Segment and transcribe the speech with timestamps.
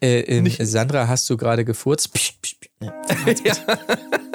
[0.00, 2.12] Äh, ähm, Sandra, hast du gerade gefurzt?
[2.12, 3.44] Psch, psch, psch.
[3.44, 3.54] Ja.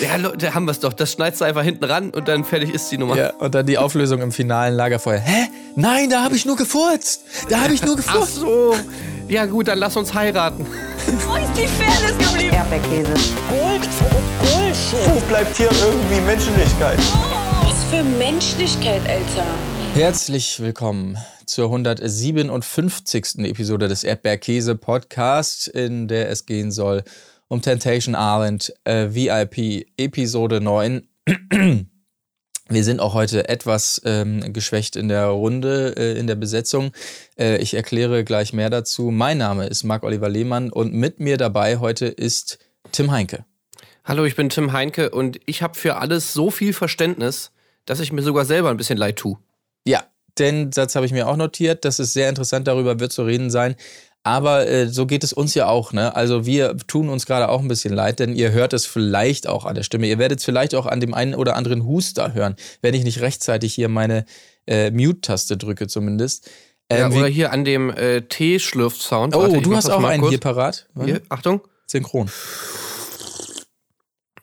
[0.00, 0.92] Ja, da haben wir es doch.
[0.92, 3.16] Das schneidest du einfach hinten ran und dann fertig ist die Nummer.
[3.16, 5.20] Ja, und dann die Auflösung im finalen Lagerfeuer.
[5.20, 5.48] Hä?
[5.74, 7.22] Nein, da habe ich nur gefurzt.
[7.48, 8.34] Da habe ich nur gefurzt.
[8.36, 8.76] Ach so.
[9.28, 10.66] Ja gut, dann lass uns heiraten.
[10.66, 12.54] Wo ist die Fairness geblieben?
[12.54, 13.12] Erdbeerkäse.
[13.48, 13.88] Gold,
[14.40, 15.14] Bullshit.
[15.14, 16.98] Wo bleibt hier irgendwie Menschlichkeit?
[17.62, 19.46] Was für Menschlichkeit, Alter.
[19.96, 23.38] Herzlich willkommen zur 157.
[23.38, 27.02] Episode des Erdbeerkäse Podcast, in der es gehen soll
[27.48, 31.08] um Temptation Island äh, VIP Episode 9.
[32.68, 36.92] Wir sind auch heute etwas ähm, geschwächt in der Runde, äh, in der Besetzung.
[37.38, 39.10] Äh, ich erkläre gleich mehr dazu.
[39.10, 42.58] Mein Name ist Marc-Oliver Lehmann und mit mir dabei heute ist
[42.92, 43.46] Tim Heinke.
[44.04, 47.50] Hallo, ich bin Tim Heinke und ich habe für alles so viel Verständnis,
[47.86, 49.38] dass ich mir sogar selber ein bisschen leid tue.
[49.86, 50.04] Ja,
[50.38, 51.84] den Satz habe ich mir auch notiert.
[51.84, 53.76] Das ist sehr interessant, darüber wird zu reden sein.
[54.22, 56.16] Aber äh, so geht es uns ja auch, ne?
[56.16, 59.64] Also wir tun uns gerade auch ein bisschen leid, denn ihr hört es vielleicht auch
[59.64, 60.08] an der Stimme.
[60.08, 63.20] Ihr werdet es vielleicht auch an dem einen oder anderen Huster hören, wenn ich nicht
[63.20, 64.24] rechtzeitig hier meine
[64.66, 66.50] äh, Mute-Taste drücke zumindest.
[66.90, 69.36] Ähm, ja, oder hier an dem äh, T-Schlürf-Sound.
[69.36, 70.30] Oh, Warte, du hast auch einen kurz.
[70.30, 70.88] hier parat.
[71.04, 71.60] Hier, Achtung.
[71.86, 72.28] Synchron.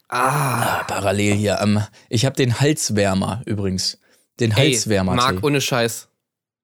[0.07, 0.79] Ah.
[0.79, 1.59] ah parallel hier.
[1.61, 3.97] Ähm, ich habe den Halswärmer übrigens.
[4.39, 5.15] Den Halswärmer.
[5.15, 6.07] Marc, ohne Scheiß.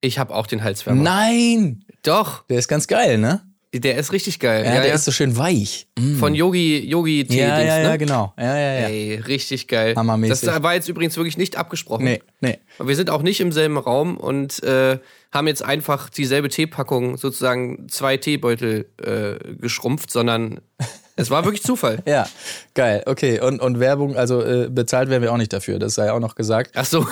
[0.02, 1.02] Ich habe auch den Halswärmer.
[1.02, 1.84] Nein!
[2.04, 2.46] Doch.
[2.48, 3.42] Der ist ganz geil, ne?
[3.72, 4.66] Der ist richtig geil.
[4.66, 4.96] Ja, ja der ja.
[4.96, 5.88] ist so schön weich.
[5.98, 6.16] Mm.
[6.16, 7.84] Von Yogi, Yogi Tee ja, Dings, ja, ne?
[7.84, 8.34] ja, genau.
[8.36, 8.88] Ja, ja, ja.
[8.88, 9.94] Ey, richtig geil.
[9.96, 10.50] Hammermäßig.
[10.50, 12.06] Das war jetzt übrigens wirklich nicht abgesprochen.
[12.06, 12.58] Nee, nee.
[12.80, 14.98] Wir sind auch nicht im selben Raum und äh,
[15.32, 20.62] haben jetzt einfach dieselbe Teepackung, sozusagen zwei Teebeutel äh, geschrumpft, sondern
[21.20, 22.00] es war wirklich Zufall.
[22.06, 22.28] ja,
[22.74, 23.04] geil.
[23.06, 26.20] Okay, und, und Werbung, also äh, bezahlt werden wir auch nicht dafür, das sei auch
[26.20, 26.72] noch gesagt.
[26.76, 27.06] Ach so,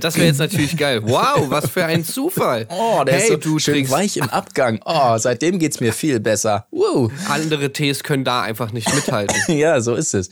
[0.00, 1.00] das wäre jetzt natürlich geil.
[1.02, 2.68] Wow, was für ein Zufall.
[2.80, 3.92] Oh, der hey, ist so du schön trinkst.
[3.92, 4.80] weich im Abgang.
[4.84, 6.66] Oh, seitdem geht's mir viel besser.
[6.70, 7.10] Woo.
[7.28, 9.36] Andere Tees können da einfach nicht mithalten.
[9.48, 10.30] ja, so ist es.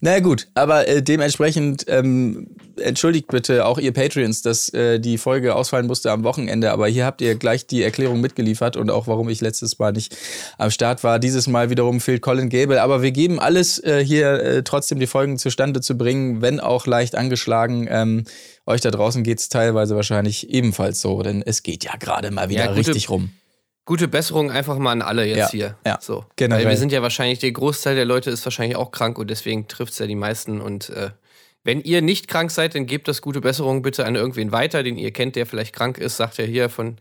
[0.00, 5.54] Na gut, aber äh, dementsprechend ähm, entschuldigt bitte auch ihr Patreons, dass äh, die Folge
[5.54, 9.28] ausfallen musste am Wochenende, aber hier habt ihr gleich die Erklärung mitgeliefert und auch warum
[9.28, 10.16] ich letztes Mal nicht
[10.56, 11.18] am Start war.
[11.18, 15.06] Dieses Mal wiederum fehlt Colin Gable, aber wir geben alles äh, hier äh, trotzdem die
[15.06, 17.88] Folgen zustande zu bringen, wenn auch leicht angeschlagen.
[17.90, 18.24] Ähm,
[18.66, 22.48] euch da draußen geht es teilweise wahrscheinlich ebenfalls so, denn es geht ja gerade mal
[22.48, 23.30] wieder ja, gute, richtig rum.
[23.84, 25.76] Gute Besserung einfach mal an alle jetzt ja, hier.
[25.84, 26.24] Ja, so.
[26.36, 26.64] Generell.
[26.64, 29.66] Weil wir sind ja wahrscheinlich, der Großteil der Leute ist wahrscheinlich auch krank und deswegen
[29.66, 31.10] trifft es ja die meisten und äh,
[31.64, 34.96] wenn ihr nicht krank seid, dann gebt das gute Besserung bitte an irgendwen weiter, den
[34.96, 36.16] ihr kennt, der vielleicht krank ist.
[36.16, 36.96] Sagt ja hier von,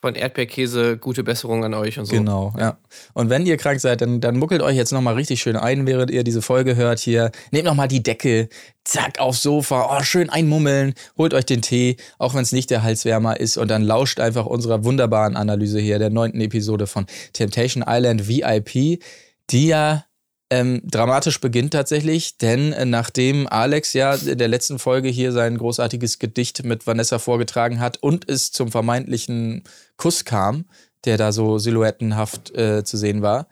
[0.00, 2.14] von Erdbeerkäse gute Besserung an euch und so.
[2.14, 2.78] Genau, ja.
[3.14, 6.10] Und wenn ihr krank seid, dann, dann muckelt euch jetzt nochmal richtig schön ein, während
[6.10, 7.30] ihr diese Folge hört hier.
[7.50, 8.48] Nehmt nochmal die Decke,
[8.84, 12.82] zack, aufs Sofa, oh, schön einmummeln, holt euch den Tee, auch wenn es nicht der
[12.82, 17.84] Halswärmer ist und dann lauscht einfach unserer wunderbaren Analyse hier der neunten Episode von Temptation
[17.86, 19.02] Island VIP,
[19.50, 20.04] die ja
[20.50, 25.58] ähm, dramatisch beginnt tatsächlich, denn äh, nachdem Alex ja in der letzten Folge hier sein
[25.58, 29.64] großartiges Gedicht mit Vanessa vorgetragen hat und es zum vermeintlichen
[29.96, 30.66] Kuss kam,
[31.04, 33.48] der da so silhouettenhaft äh, zu sehen war,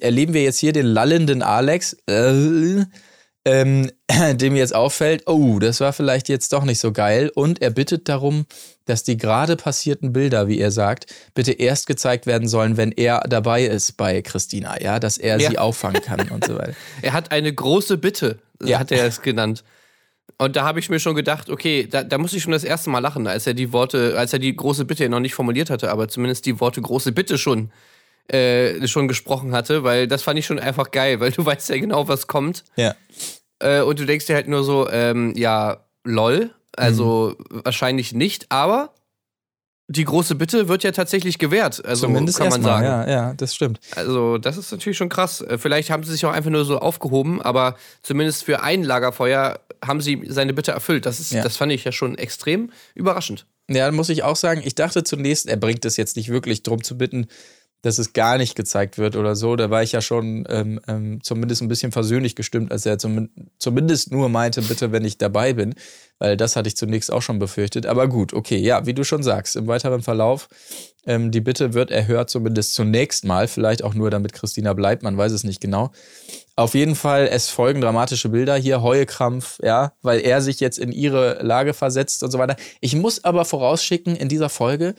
[0.00, 2.84] erleben wir jetzt hier den lallenden Alex, äh,
[3.46, 3.90] ähm,
[4.34, 7.30] dem jetzt auffällt, oh, das war vielleicht jetzt doch nicht so geil.
[7.34, 8.44] Und er bittet darum,
[8.84, 13.20] dass die gerade passierten Bilder, wie er sagt, bitte erst gezeigt werden sollen, wenn er
[13.20, 15.48] dabei ist bei Christina, ja, dass er ja.
[15.48, 16.74] sie auffangen kann und so weiter.
[17.02, 18.78] Er hat eine große Bitte, ja.
[18.78, 19.62] hat er es genannt.
[20.38, 22.90] Und da habe ich mir schon gedacht, okay, da, da muss ich schon das erste
[22.90, 25.90] Mal lachen, als er die Worte, als er die große Bitte noch nicht formuliert hatte,
[25.90, 27.70] aber zumindest die Worte große Bitte schon,
[28.32, 31.78] äh, schon gesprochen hatte, weil das fand ich schon einfach geil, weil du weißt ja
[31.78, 32.64] genau, was kommt.
[32.76, 32.94] Ja.
[33.58, 36.50] Äh, und du denkst dir halt nur so, ähm, ja, lol.
[36.76, 37.62] Also mhm.
[37.64, 38.92] wahrscheinlich nicht, aber
[39.88, 41.84] die große Bitte wird ja tatsächlich gewährt.
[41.84, 42.84] Also Zumindest kann man sagen.
[42.84, 43.78] Ja, ja, das stimmt.
[43.94, 45.40] Also, das ist natürlich schon krass.
[45.42, 49.60] Äh, vielleicht haben sie sich auch einfach nur so aufgehoben, aber zumindest für ein Lagerfeuer
[49.84, 51.06] haben sie seine Bitte erfüllt.
[51.06, 51.42] Das, ist, ja.
[51.42, 53.46] das fand ich ja schon extrem überraschend.
[53.68, 56.82] Ja, muss ich auch sagen, ich dachte zunächst, er bringt es jetzt nicht wirklich drum
[56.82, 57.28] zu bitten,
[57.82, 59.54] dass es gar nicht gezeigt wird oder so.
[59.56, 63.28] Da war ich ja schon ähm, ähm, zumindest ein bisschen versöhnlich gestimmt, als er zum,
[63.58, 65.74] zumindest nur meinte, bitte, wenn ich dabei bin.
[66.18, 67.86] Weil das hatte ich zunächst auch schon befürchtet.
[67.86, 70.48] Aber gut, okay, ja, wie du schon sagst, im weiteren Verlauf,
[71.06, 73.46] ähm, die Bitte wird erhört, zumindest zunächst mal.
[73.46, 75.92] Vielleicht auch nur, damit Christina bleibt, man weiß es nicht genau.
[76.56, 80.90] Auf jeden Fall, es folgen dramatische Bilder hier, Heukrampf, ja, weil er sich jetzt in
[80.90, 82.56] ihre Lage versetzt und so weiter.
[82.80, 84.94] Ich muss aber vorausschicken, in dieser Folge,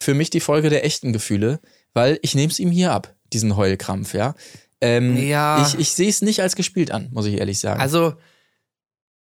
[0.00, 1.60] für mich die Folge der echten Gefühle
[1.94, 4.34] weil ich nehme es ihm hier ab, diesen Heulkrampf, ja.
[4.80, 5.66] Ähm, ja.
[5.66, 7.80] Ich, ich sehe es nicht als gespielt an, muss ich ehrlich sagen.
[7.80, 8.14] Also,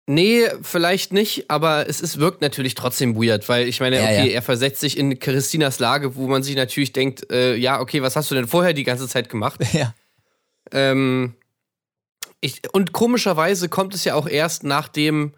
[0.06, 4.28] Nee, vielleicht nicht, aber es ist, wirkt natürlich trotzdem weird, weil ich meine, Ja, okay,
[4.28, 4.34] ja.
[4.34, 8.16] er versetzt sich in Christinas Lage, wo man sich natürlich denkt, äh, ja, okay, was
[8.16, 9.60] hast du denn vorher die ganze Zeit gemacht?
[9.72, 9.94] Ja.
[10.70, 11.34] Ähm,
[12.40, 15.32] ich, und komischerweise kommt es ja auch erst, nachdem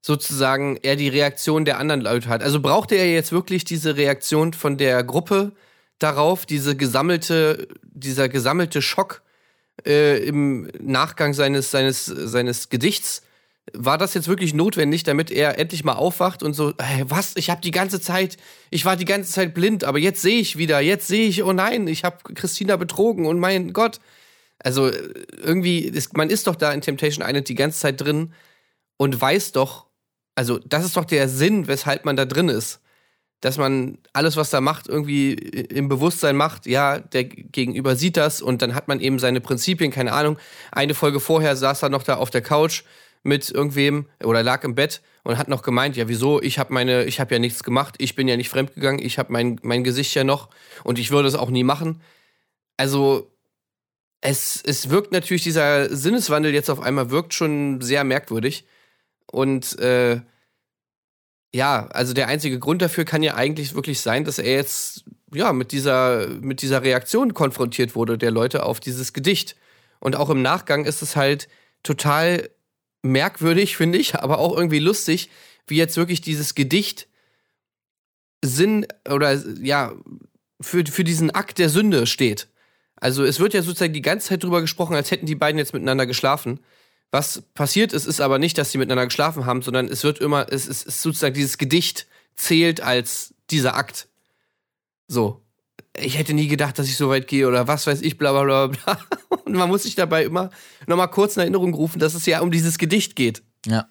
[0.00, 2.42] sozusagen er die Reaktion der anderen Leute hat.
[2.42, 5.52] Also brauchte er jetzt wirklich diese Reaktion von der Gruppe
[6.02, 9.22] darauf, diese gesammelte, dieser gesammelte Schock
[9.86, 13.22] äh, im Nachgang seines, seines, seines Gedichts?
[13.72, 17.36] War das jetzt wirklich notwendig, damit er endlich mal aufwacht und so, hey, was?
[17.36, 18.36] Ich habe die ganze Zeit,
[18.70, 21.52] ich war die ganze Zeit blind, aber jetzt sehe ich wieder, jetzt sehe ich, oh
[21.52, 24.00] nein, ich habe Christina betrogen und mein Gott.
[24.58, 24.90] Also
[25.42, 28.32] irgendwie, ist, man ist doch da in Temptation Island die ganze Zeit drin
[28.96, 29.86] und weiß doch,
[30.34, 32.79] also das ist doch der Sinn, weshalb man da drin ist.
[33.40, 38.42] Dass man alles, was da macht, irgendwie im Bewusstsein macht, ja, der Gegenüber sieht das
[38.42, 40.38] und dann hat man eben seine Prinzipien, keine Ahnung.
[40.72, 42.82] Eine Folge vorher saß er noch da auf der Couch
[43.22, 47.04] mit irgendwem oder lag im Bett und hat noch gemeint, ja, wieso, ich habe meine,
[47.04, 50.14] ich habe ja nichts gemacht, ich bin ja nicht fremdgegangen, ich habe mein, mein Gesicht
[50.14, 50.48] ja noch
[50.84, 52.02] und ich würde es auch nie machen.
[52.76, 53.30] Also
[54.20, 58.66] es, es wirkt natürlich, dieser Sinneswandel jetzt auf einmal wirkt schon sehr merkwürdig.
[59.30, 60.20] Und äh,
[61.54, 65.52] ja, also der einzige Grund dafür kann ja eigentlich wirklich sein, dass er jetzt ja
[65.52, 69.56] mit dieser, mit dieser Reaktion konfrontiert wurde der Leute auf dieses Gedicht.
[69.98, 71.48] Und auch im Nachgang ist es halt
[71.82, 72.50] total
[73.02, 75.30] merkwürdig, finde ich, aber auch irgendwie lustig,
[75.66, 77.08] wie jetzt wirklich dieses Gedicht
[78.42, 79.92] Sinn oder ja,
[80.60, 82.48] für, für diesen Akt der Sünde steht.
[82.96, 85.72] Also es wird ja sozusagen die ganze Zeit drüber gesprochen, als hätten die beiden jetzt
[85.72, 86.60] miteinander geschlafen.
[87.12, 90.46] Was passiert ist, ist aber nicht, dass sie miteinander geschlafen haben, sondern es wird immer,
[90.50, 94.08] es ist, ist sozusagen dieses Gedicht zählt als dieser Akt.
[95.08, 95.42] So.
[95.96, 98.44] Ich hätte nie gedacht, dass ich so weit gehe oder was weiß ich, bla bla
[98.44, 99.00] bla bla.
[99.44, 100.50] Und man muss sich dabei immer
[100.86, 103.42] nochmal kurz in Erinnerung rufen, dass es ja um dieses Gedicht geht.
[103.66, 103.88] Ja.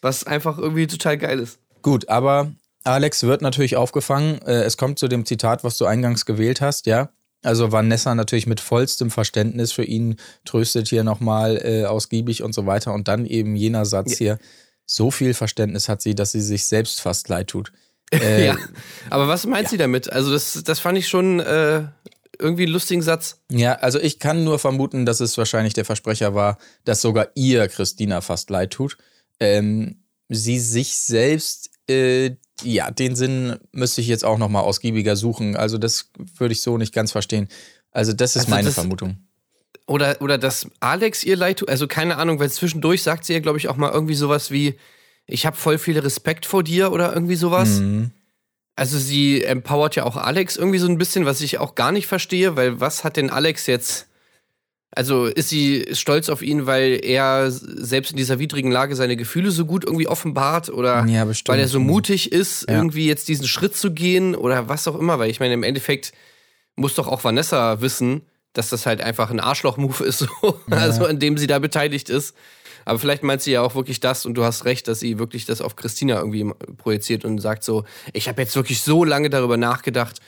[0.00, 1.58] Was einfach irgendwie total geil ist.
[1.82, 2.52] Gut, aber
[2.84, 4.40] Alex wird natürlich aufgefangen.
[4.42, 7.10] Äh, Es kommt zu dem Zitat, was du eingangs gewählt hast, ja.
[7.42, 12.66] Also Vanessa natürlich mit vollstem Verständnis für ihn tröstet hier nochmal äh, ausgiebig und so
[12.66, 12.92] weiter.
[12.92, 14.38] Und dann eben jener Satz hier,
[14.84, 17.72] so viel Verständnis hat sie, dass sie sich selbst fast leid tut.
[18.12, 18.56] Äh, ja.
[19.08, 20.12] Aber was meint sie damit?
[20.12, 21.84] Also, das, das fand ich schon äh,
[22.40, 23.40] irgendwie einen lustigen Satz.
[23.50, 27.68] Ja, also ich kann nur vermuten, dass es wahrscheinlich der Versprecher war, dass sogar ihr
[27.68, 28.96] Christina fast leid tut.
[29.38, 35.56] Ähm, sie sich selbst, äh, ja, den Sinn müsste ich jetzt auch nochmal ausgiebiger suchen.
[35.56, 37.48] Also das würde ich so nicht ganz verstehen.
[37.92, 39.18] Also das ist Also meine das- Vermutung.
[39.86, 41.68] Oder, oder dass Alex ihr leid tut.
[41.68, 44.76] Also, keine Ahnung, weil zwischendurch sagt sie ja, glaube ich, auch mal irgendwie sowas wie:
[45.26, 47.80] Ich habe voll viel Respekt vor dir oder irgendwie sowas.
[47.80, 48.12] Mhm.
[48.76, 52.06] Also, sie empowert ja auch Alex irgendwie so ein bisschen, was ich auch gar nicht
[52.06, 54.06] verstehe, weil was hat denn Alex jetzt.
[54.92, 59.52] Also ist sie stolz auf ihn, weil er selbst in dieser widrigen Lage seine Gefühle
[59.52, 62.76] so gut irgendwie offenbart oder Ja, weil er so mutig ist, Ja.
[62.76, 66.12] irgendwie jetzt diesen Schritt zu gehen oder was auch immer, weil ich meine, im Endeffekt
[66.74, 68.22] muss doch auch Vanessa wissen,
[68.52, 70.60] dass das halt einfach ein Arschloch-Move ist, so.
[70.70, 72.34] also an dem sie da beteiligt ist.
[72.84, 75.44] Aber vielleicht meint sie ja auch wirklich das und du hast recht, dass sie wirklich
[75.44, 79.56] das auf Christina irgendwie projiziert und sagt so, ich habe jetzt wirklich so lange darüber
[79.56, 80.18] nachgedacht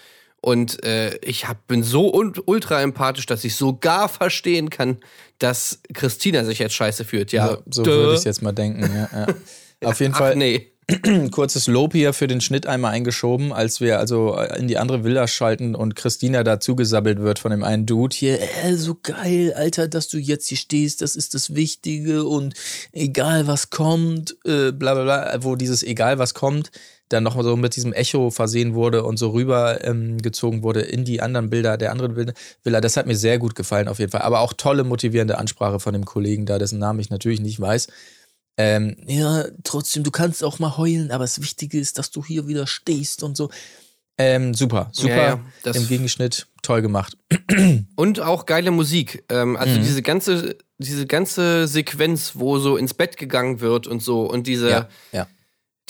[0.43, 4.99] und äh, ich hab, bin so un- ultra empathisch, dass ich sogar verstehen kann,
[5.39, 7.33] dass Christina sich jetzt scheiße fühlt.
[7.33, 8.83] Ja, so so würde ich es jetzt mal denken.
[8.83, 9.27] Ja, ja.
[9.89, 10.73] Auf jeden Ach, Fall nee.
[11.07, 15.05] ein kurzes Lob hier für den Schnitt einmal eingeschoben, als wir also in die andere
[15.05, 18.41] Villa schalten und Christina dazu gesabbelt wird von dem einen Dude hier.
[18.65, 22.55] Äh, so geil, Alter, dass du jetzt hier stehst, das ist das Wichtige und
[22.93, 26.73] egal was kommt, äh, bla bla bla, wo dieses egal was kommt,
[27.13, 30.19] dann noch so mit diesem Echo versehen wurde und so rüber ähm,
[30.63, 32.81] wurde in die anderen Bilder der anderen Bilder- Villa.
[32.81, 34.23] Das hat mir sehr gut gefallen auf jeden Fall.
[34.23, 37.89] Aber auch tolle motivierende Ansprache von dem Kollegen da, dessen Namen ich natürlich nicht weiß.
[38.59, 42.47] Ähm, ja, trotzdem, du kannst auch mal heulen, aber das Wichtige ist, dass du hier
[42.47, 43.49] wieder stehst und so.
[44.19, 45.09] Ähm, super, super.
[45.17, 47.17] Ja, ja, das- Im Gegenschnitt toll gemacht.
[47.97, 49.25] Und auch geile Musik.
[49.31, 49.83] Ähm, also Mhm.
[49.85, 54.69] diese ganze, diese ganze Sequenz, wo so ins Bett gegangen wird und so und diese,
[54.71, 55.27] Ja, ja.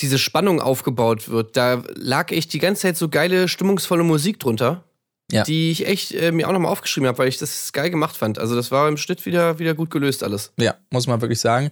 [0.02, 4.84] Diese Spannung aufgebaut wird, da lag echt die ganze Zeit so geile, stimmungsvolle Musik drunter.
[5.30, 5.44] Ja.
[5.44, 8.38] Die ich echt äh, mir auch nochmal aufgeschrieben habe, weil ich das geil gemacht fand.
[8.38, 10.52] Also das war im Schnitt wieder, wieder gut gelöst alles.
[10.58, 11.70] Ja, muss man wirklich sagen.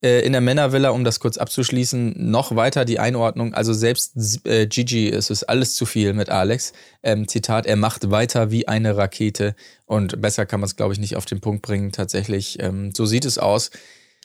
[0.00, 3.54] Äh, in der Männervilla, um das kurz abzuschließen, noch weiter die Einordnung.
[3.54, 6.72] Also selbst äh, Gigi, es ist alles zu viel mit Alex.
[7.02, 9.56] Ähm, Zitat, er macht weiter wie eine Rakete.
[9.86, 11.90] Und besser kann man es, glaube ich, nicht auf den Punkt bringen.
[11.90, 13.70] Tatsächlich, ähm, so sieht es aus.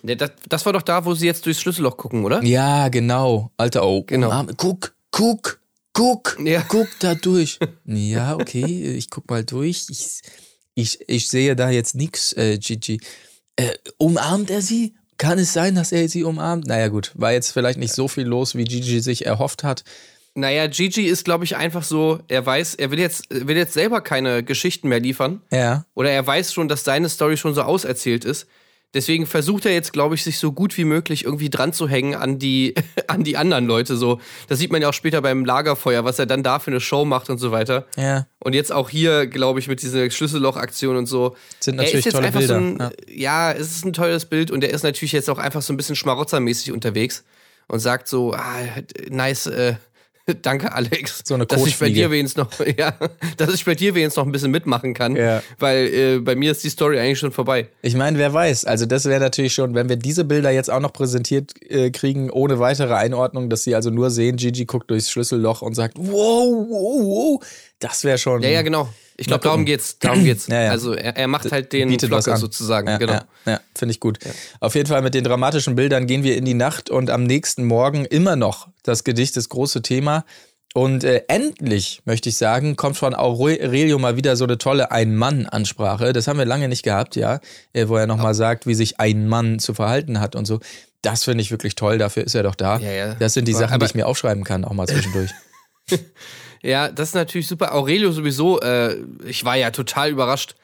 [0.03, 2.43] Das, das war doch da, wo sie jetzt durchs Schlüsselloch gucken, oder?
[2.43, 3.51] Ja, genau.
[3.57, 4.03] Alter, oh.
[4.03, 4.29] Genau.
[4.31, 4.53] Arme.
[4.57, 5.59] Guck, guck,
[5.93, 6.61] guck, Ja.
[6.67, 7.57] guck da durch.
[7.85, 9.85] ja, okay, ich guck mal durch.
[9.89, 10.21] Ich,
[10.75, 12.99] ich, ich sehe da jetzt nix, äh, Gigi.
[13.55, 14.95] Äh, umarmt er sie?
[15.19, 16.67] kann es sein, dass er sie umarmt?
[16.67, 19.83] Naja, gut, war jetzt vielleicht nicht so viel los, wie Gigi sich erhofft hat.
[20.35, 24.01] Naja, Gigi ist, glaube ich, einfach so, er weiß, er will jetzt, will jetzt selber
[24.01, 25.41] keine Geschichten mehr liefern.
[25.51, 25.85] Ja.
[25.93, 28.47] Oder er weiß schon, dass seine Story schon so auserzählt ist.
[28.93, 32.15] Deswegen versucht er jetzt, glaube ich, sich so gut wie möglich irgendwie dran zu hängen
[32.15, 32.75] an die,
[33.07, 33.97] an die anderen Leute.
[33.97, 36.79] So, das sieht man ja auch später beim Lagerfeuer, was er dann da für eine
[36.79, 37.87] Show macht und so weiter.
[37.97, 38.27] Ja.
[38.39, 41.35] Und jetzt auch hier, glaube ich, mit dieser Schlüsselloch-Aktion und so.
[41.59, 42.47] Sind natürlich tolle Bilder.
[42.47, 42.91] so ein, ja.
[43.07, 43.51] ja.
[43.51, 45.95] es ist ein tolles Bild und er ist natürlich jetzt auch einfach so ein bisschen
[45.95, 47.23] schmarotzermäßig unterwegs
[47.67, 48.59] und sagt so, ah,
[49.09, 49.75] nice, äh,
[50.41, 52.95] danke Alex, So eine dass ich bei dir wenigstens noch, ja,
[53.37, 55.41] dass ich bei dir wenigstens noch ein bisschen mitmachen kann, Ja.
[55.59, 57.67] weil äh, bei mir ist die Story eigentlich schon vorbei.
[57.81, 58.65] Ich meine, wer weiß.
[58.65, 62.29] Also das wäre natürlich schon, wenn wir diese Bilder jetzt auch noch präsentiert äh, kriegen,
[62.29, 66.67] ohne weitere Einordnung, dass sie also nur sehen, Gigi guckt durchs Schlüsselloch und sagt, wow,
[66.69, 67.03] wow,
[67.39, 67.47] wow.
[67.79, 68.41] Das wäre schon.
[68.43, 68.87] Ja, ja, genau.
[69.17, 69.99] Ich glaube, darum geht's.
[69.99, 70.47] Darum geht's.
[70.53, 70.69] Ja, ja.
[70.71, 72.37] Also er, er macht halt den bietet an.
[72.37, 72.87] sozusagen.
[72.87, 73.19] Ja, genau.
[73.45, 74.19] ja, finde ich gut.
[74.59, 77.65] Auf jeden Fall mit den dramatischen Bildern gehen wir in die Nacht und am nächsten
[77.65, 80.25] Morgen immer noch das Gedicht, das große Thema.
[80.75, 86.13] Und äh, endlich, möchte ich sagen, kommt von Aurelio mal wieder so eine tolle Ein-Mann-Ansprache.
[86.13, 87.39] Das haben wir lange nicht gehabt, ja.
[87.73, 90.59] Äh, wo er nochmal sagt, wie sich ein Mann zu verhalten hat und so.
[91.03, 92.77] Das finde ich wirklich toll, dafür ist er doch da.
[92.79, 93.13] Ja, ja.
[93.15, 95.31] Das sind die Aber- Sachen, die ich mir aufschreiben kann, auch mal zwischendurch.
[96.63, 97.75] Ja, das ist natürlich super.
[97.75, 100.55] Aurelio sowieso, äh, ich war ja total überrascht.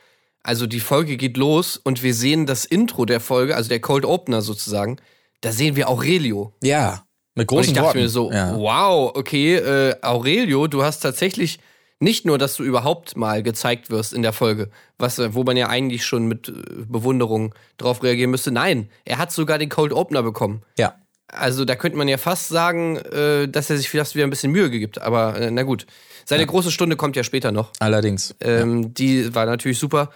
[0.41, 4.05] Also die Folge geht los und wir sehen das Intro der Folge, also der Cold
[4.05, 4.97] Opener sozusagen.
[5.41, 6.53] Da sehen wir Aurelio.
[6.63, 7.03] ja,
[7.35, 7.99] mit Und großen ich dachte Worten.
[7.99, 8.55] mir so, ja.
[8.57, 11.59] wow, okay, äh, Aurelio, du hast tatsächlich
[11.99, 15.67] nicht nur, dass du überhaupt mal gezeigt wirst in der Folge, was, wo man ja
[15.67, 16.53] eigentlich schon mit äh,
[16.87, 18.51] Bewunderung drauf reagieren müsste.
[18.51, 20.63] Nein, er hat sogar den Cold Opener bekommen.
[20.77, 20.95] ja.
[21.31, 24.51] Also da könnte man ja fast sagen, äh, dass er sich vielleicht wieder ein bisschen
[24.51, 25.01] Mühe gibt.
[25.01, 25.85] Aber äh, na gut.
[26.25, 27.71] Seine große Stunde kommt ja später noch.
[27.79, 28.35] Allerdings.
[28.39, 30.11] Ähm, Die war natürlich super.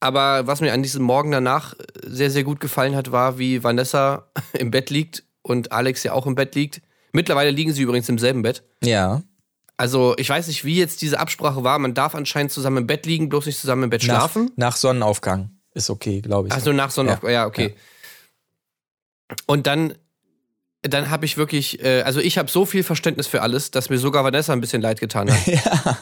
[0.00, 4.26] Aber was mir an diesem Morgen danach sehr, sehr gut gefallen hat, war, wie Vanessa
[4.54, 6.80] im Bett liegt und Alex ja auch im Bett liegt.
[7.12, 8.62] Mittlerweile liegen sie übrigens im selben Bett.
[8.82, 9.22] Ja.
[9.76, 11.78] Also ich weiß nicht, wie jetzt diese Absprache war.
[11.78, 14.50] Man darf anscheinend zusammen im Bett liegen, bloß nicht zusammen im Bett Nach, schlafen.
[14.56, 16.54] nach Sonnenaufgang ist okay, glaube ich.
[16.54, 17.46] Also nach Sonnenaufgang, ja.
[17.46, 17.74] okay.
[19.46, 19.94] Und dann,
[20.82, 23.98] dann habe ich wirklich, äh, also ich habe so viel Verständnis für alles, dass mir
[23.98, 25.46] sogar Vanessa ein bisschen leid getan hat.
[25.46, 25.98] ja.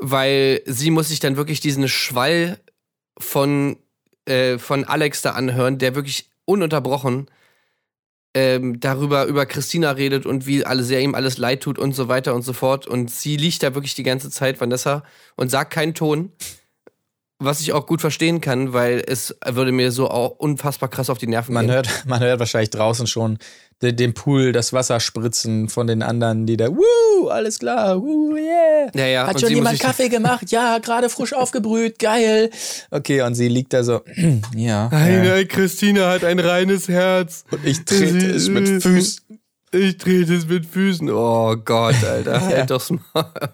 [0.00, 2.58] Weil sie muss sich dann wirklich diesen Schwall
[3.18, 3.76] von,
[4.24, 7.28] äh, von Alex da anhören, der wirklich ununterbrochen
[8.34, 12.08] ähm, darüber über Christina redet und wie alle sehr ihm alles leid tut und so
[12.08, 12.86] weiter und so fort.
[12.86, 15.04] Und sie liegt da wirklich die ganze Zeit, Vanessa,
[15.36, 16.32] und sagt keinen Ton.
[17.44, 21.18] Was ich auch gut verstehen kann, weil es würde mir so auch unfassbar krass auf
[21.18, 21.74] die Nerven Man gehen.
[21.74, 23.38] hört, man hört wahrscheinlich draußen schon
[23.82, 28.36] de- den Pool, das Wasser spritzen von den anderen, die da, wuh, alles klar, wuh,
[28.36, 28.90] yeah.
[28.94, 30.50] Ja, ja, Hat schon jemand Kaffee gemacht?
[30.50, 32.50] Ja, gerade frisch aufgebrüht, geil.
[32.90, 34.02] Okay, und sie liegt da so,
[34.54, 34.88] ja.
[34.92, 35.44] ja.
[35.44, 37.44] Christina hat ein reines Herz.
[37.50, 39.40] Und ich trete es mit Füßen.
[39.72, 41.10] Ich trete es mit Füßen.
[41.10, 42.40] Oh Gott, Alter.
[42.46, 43.52] Halt doch's mal.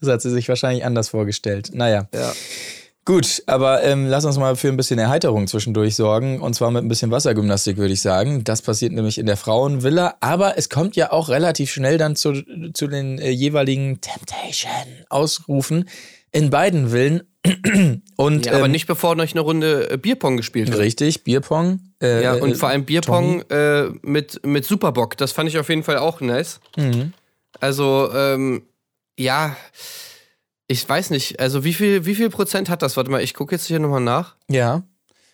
[0.00, 1.70] Das hat sie sich wahrscheinlich anders vorgestellt.
[1.72, 2.08] Naja.
[2.14, 2.32] Ja.
[3.06, 6.40] Gut, aber ähm, lass uns mal für ein bisschen Erheiterung zwischendurch sorgen.
[6.40, 8.44] Und zwar mit ein bisschen Wassergymnastik, würde ich sagen.
[8.44, 10.14] Das passiert nämlich in der Frauenvilla.
[10.20, 12.42] Aber es kommt ja auch relativ schnell dann zu,
[12.72, 15.88] zu den äh, jeweiligen Temptation-Ausrufen
[16.32, 17.22] in beiden Villen.
[18.16, 20.80] Und Ja, aber ähm, nicht bevor euch eine Runde äh, Bierpong gespielt wird.
[20.80, 21.80] richtig, Bierpong.
[22.02, 25.18] Äh, Ja, und äh, vor allem Bierpong äh, mit, mit Superbock.
[25.18, 26.60] Das fand ich auf jeden Fall auch nice.
[26.78, 27.12] Mhm.
[27.60, 28.62] Also, ähm,
[29.18, 29.54] ja,
[30.74, 31.40] ich weiß nicht.
[31.40, 32.96] Also, wie viel, wie viel Prozent hat das?
[32.96, 34.34] Warte mal, ich gucke jetzt hier nochmal nach.
[34.50, 34.82] Ja.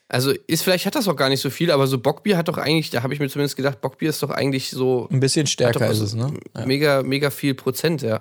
[0.07, 2.59] Also, ist, vielleicht hat das auch gar nicht so viel, aber so Bockbier hat doch
[2.59, 5.89] eigentlich, da habe ich mir zumindest gedacht, Bockbier ist doch eigentlich so Ein bisschen stärker
[5.89, 6.35] ist es, ne?
[6.57, 6.67] Ja.
[6.67, 8.21] mega, mega viel Prozent, ja.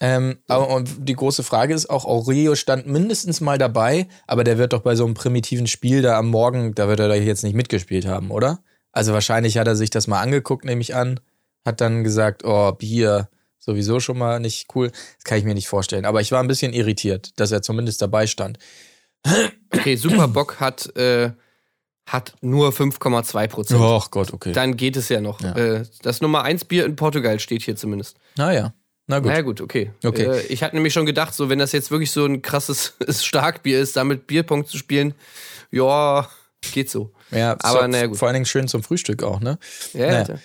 [0.00, 4.58] Ähm, aber und die große Frage ist auch, Aurelio stand mindestens mal dabei, aber der
[4.58, 7.42] wird doch bei so einem primitiven Spiel da am Morgen, da wird er da jetzt
[7.42, 8.60] nicht mitgespielt haben, oder?
[8.92, 11.18] Also wahrscheinlich hat er sich das mal angeguckt, nehme ich an,
[11.64, 13.28] hat dann gesagt, oh, Bier,
[13.68, 14.90] sowieso schon mal nicht cool.
[14.90, 16.06] Das kann ich mir nicht vorstellen.
[16.06, 18.58] Aber ich war ein bisschen irritiert, dass er zumindest dabei stand.
[19.74, 21.32] Okay, Superbock hat, äh,
[22.06, 23.80] hat nur 5,2 Prozent.
[23.80, 24.52] Oh Gott, okay.
[24.52, 25.40] Dann geht es ja noch.
[25.42, 25.54] Ja.
[25.54, 28.16] Äh, das Nummer 1 Bier in Portugal steht hier zumindest.
[28.36, 28.72] Naja,
[29.06, 29.28] na gut.
[29.28, 29.90] Naja, gut, okay.
[30.02, 30.24] Okay.
[30.24, 33.80] Äh, ich hatte nämlich schon gedacht, so wenn das jetzt wirklich so ein krasses Starkbier
[33.80, 35.14] ist, damit Bierpong zu spielen,
[35.70, 36.26] ja,
[36.72, 37.12] geht so.
[37.30, 38.16] Ja, Aber so, naja, gut.
[38.16, 39.58] vor allen Dingen schön zum Frühstück auch, ne?
[39.92, 40.24] Ja, Naja.
[40.28, 40.38] ja.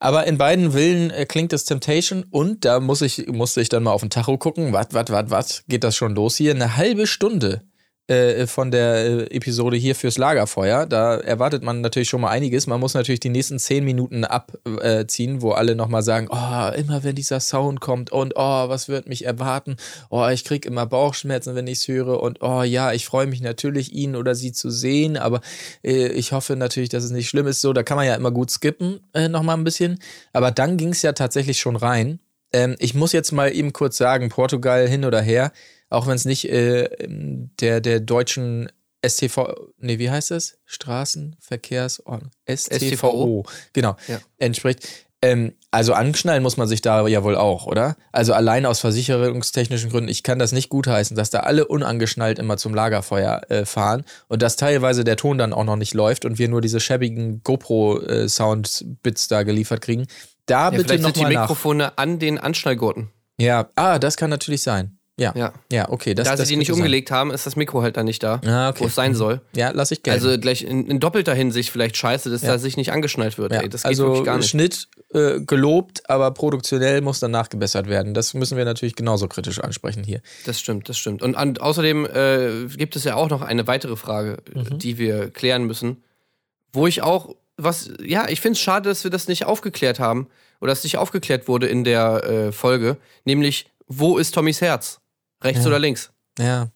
[0.00, 3.82] Aber in beiden Villen äh, klingt es Temptation und da muss ich, musste ich dann
[3.82, 4.72] mal auf den Tacho gucken.
[4.72, 5.64] Was, was, was, was?
[5.68, 6.52] Geht das schon los hier?
[6.52, 7.62] Eine halbe Stunde
[8.08, 10.86] äh, von der äh, Episode hier fürs Lagerfeuer.
[10.86, 12.66] Da erwartet man natürlich schon mal einiges.
[12.66, 17.14] Man muss natürlich die nächsten zehn Minuten abziehen, wo alle nochmal sagen, oh, immer wenn
[17.14, 19.76] dieser Sound kommt und oh, was wird mich erwarten?
[20.10, 23.42] Oh, ich krieg immer Bauchschmerzen, wenn ich es höre und oh ja, ich freue mich
[23.42, 25.40] natürlich, ihn oder sie zu sehen, aber
[25.84, 27.60] äh, ich hoffe natürlich, dass es nicht schlimm ist.
[27.60, 29.98] So, da kann man ja immer gut skippen, äh, nochmal ein bisschen.
[30.32, 32.20] Aber dann ging es ja tatsächlich schon rein.
[32.52, 35.52] Ähm, ich muss jetzt mal eben kurz sagen, Portugal hin oder her,
[35.90, 38.70] auch wenn es nicht äh, der, der deutschen
[39.06, 40.58] STV, nee, wie heißt es?
[40.64, 42.30] Straßenverkehrsordnung.
[42.48, 43.46] STVO, STVO.
[43.72, 44.18] genau, Ja.
[44.38, 44.86] entspricht.
[45.20, 47.96] Ähm, also anschnallen muss man sich da ja wohl auch, oder?
[48.12, 52.56] Also allein aus versicherungstechnischen Gründen, ich kann das nicht gutheißen, dass da alle unangeschnallt immer
[52.56, 56.38] zum Lagerfeuer äh, fahren und dass teilweise der Ton dann auch noch nicht läuft und
[56.38, 60.06] wir nur diese schäbigen GoPro-Sound-Bits da geliefert kriegen.
[60.46, 61.40] Da Ja, bitte sind die nochmal nach.
[61.42, 63.10] Mikrofone an den Anschnallgurten.
[63.40, 64.97] Ja, ah, das kann natürlich sein.
[65.18, 65.88] Ja, ja, Ja.
[65.90, 66.14] okay.
[66.14, 66.82] Das, da das sie die nicht könnte sein.
[66.86, 68.80] umgelegt haben, ist das Mikro halt dann nicht da, Ah, okay.
[68.80, 69.40] wo es sein soll.
[69.54, 70.24] Ja, lass ich gelten.
[70.24, 72.52] Also gleich in, in doppelter Hinsicht vielleicht scheiße, dass Ja.
[72.52, 73.52] da sich nicht angeschnallt wird.
[73.52, 74.48] ja, Ey, das geht also wirklich gar nicht.
[74.48, 78.14] Schnitt äh, gelobt, aber produktionell muss dann nachgebessert werden.
[78.14, 80.20] Das müssen wir natürlich genauso kritisch ansprechen hier.
[80.46, 81.22] Das stimmt, das stimmt.
[81.22, 84.78] Und an, außerdem äh, gibt es ja auch noch eine weitere Frage, Mhm.
[84.78, 86.02] die wir klären müssen,
[86.72, 90.28] wo ich auch was, ja, ich finde es schade, dass wir das nicht aufgeklärt haben
[90.60, 95.00] oder dass nicht aufgeklärt wurde in der äh, Folge, nämlich wo ist Tommys Herz?
[95.42, 95.68] Rechts Ja.
[95.68, 96.10] oder links?
[96.38, 96.68] Ja.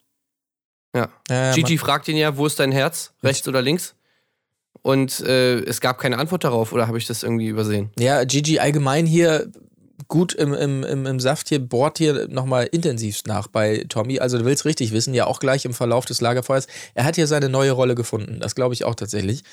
[0.95, 1.09] Ja.
[1.31, 3.15] ja, Gigi fragt ihn ja, wo ist dein Herz?
[3.23, 3.95] Rechts oder links?
[4.83, 7.91] Und äh, es gab keine Antwort darauf, oder habe ich das irgendwie übersehen?
[7.99, 9.51] Ja, Gigi allgemein hier
[10.09, 14.19] gut im, im, im, im Saft hier, bohrt hier nochmal intensivst nach bei Tommy.
[14.19, 16.67] Also du willst richtig wissen, ja auch gleich im Verlauf des Lagerfeuers.
[16.95, 18.41] Er hat hier seine neue Rolle gefunden.
[18.41, 19.45] Das glaube ich auch tatsächlich.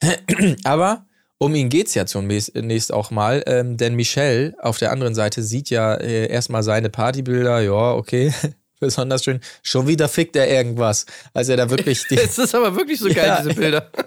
[0.64, 1.06] Aber
[1.42, 5.70] um ihn geht's ja zunächst auch mal, ähm, denn Michelle auf der anderen Seite sieht
[5.70, 8.32] ja äh, erstmal seine Partybilder, ja, okay,
[8.80, 9.40] besonders schön.
[9.62, 12.16] Schon wieder fickt er irgendwas, als er da wirklich die.
[12.18, 13.42] Es ist aber wirklich so geil, Ja.
[13.42, 13.90] diese Bilder.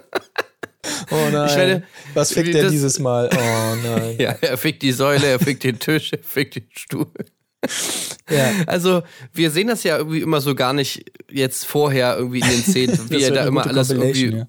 [1.10, 1.56] Oh nein.
[1.56, 3.30] Werde- was fickt er dieses Mal?
[3.32, 4.16] Oh nein.
[4.18, 7.06] Ja, er fickt die Säule, er fickt den Tisch, er fickt den Stuhl.
[8.28, 8.50] Ja.
[8.66, 12.62] Also, wir sehen das ja irgendwie immer so gar nicht jetzt vorher irgendwie in den
[12.62, 14.36] Szenen, wie er da immer alles irgendwie.
[14.36, 14.46] Ja.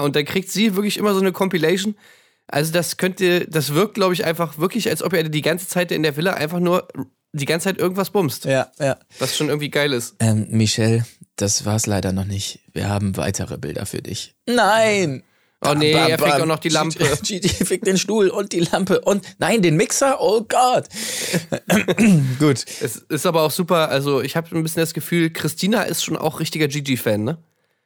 [0.00, 1.96] Und dann kriegt sie wirklich immer so eine Compilation.
[2.46, 5.92] Also, das könnte, das wirkt, glaube ich, einfach wirklich, als ob er die ganze Zeit
[5.92, 6.88] in der Villa einfach nur
[7.32, 8.44] die ganze Zeit irgendwas bumst.
[8.44, 8.98] Ja, ja.
[9.18, 10.16] Was schon irgendwie geil ist.
[10.18, 11.06] Ähm, Michelle,
[11.36, 12.60] das war's leider noch nicht.
[12.72, 14.34] Wir haben weitere Bilder für dich.
[14.46, 15.22] Nein!
[15.62, 16.70] Oh nee, Bam, er bam, fickt auch noch die.
[16.70, 17.18] Lampe.
[17.22, 20.18] Gigi fickt den Stuhl und die Lampe und nein, den Mixer.
[20.20, 20.88] Oh Gott.
[22.38, 22.64] Gut.
[22.80, 26.16] Es ist aber auch super, also ich habe ein bisschen das Gefühl, Christina ist schon
[26.16, 27.38] auch richtiger Gigi-Fan, ne?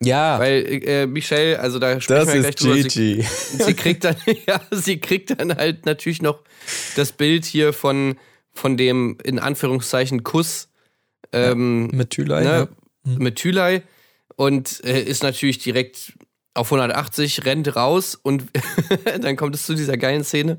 [0.02, 2.74] Ja, Weil äh, Michelle, also da sprechen das wir gleich ist drüber.
[2.74, 3.22] Sie, Gigi.
[3.64, 6.40] sie kriegt dann, ja, sie kriegt dann halt natürlich noch
[6.96, 8.16] das Bild hier von,
[8.52, 10.68] von dem in Anführungszeichen Kuss
[11.32, 12.42] ähm, Mit Thülei.
[12.42, 12.68] ne,
[13.04, 13.18] ne?
[13.18, 13.82] mit Thülei
[14.36, 16.14] und äh, ist natürlich direkt
[16.54, 18.44] auf 180, rennt raus und
[19.20, 20.58] dann kommt es zu dieser geilen Szene,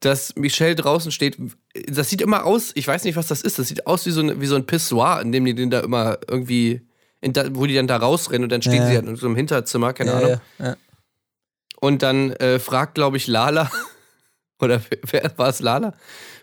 [0.00, 1.38] dass Michelle draußen steht.
[1.86, 4.20] Das sieht immer aus, ich weiß nicht, was das ist, das sieht aus wie so
[4.20, 6.82] ein, wie so ein Pissoir, in dem die den da immer irgendwie,
[7.22, 8.86] da, wo die dann da rausrennen und dann stehen Ja.
[8.88, 10.40] sie halt in so einem Hinterzimmer, keine Ja, Ahnung.
[10.58, 10.76] ja.
[11.80, 13.70] Und dann äh, fragt, glaube ich, Lala,
[14.60, 14.80] oder
[15.10, 15.94] wer- war es, Lala?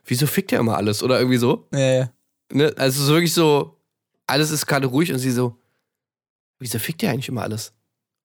[0.06, 1.04] Wieso fickt er immer alles?
[1.04, 1.68] Oder irgendwie so.
[1.72, 2.10] Ja, ja.
[2.52, 2.74] Ne?
[2.78, 3.78] Also so wirklich so,
[4.28, 5.58] alles ist gerade ruhig und sie so,
[6.60, 7.74] wieso fickt ihr eigentlich immer alles?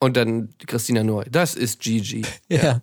[0.00, 2.24] Und dann Christina Neu, das ist Gigi.
[2.48, 2.80] Ja.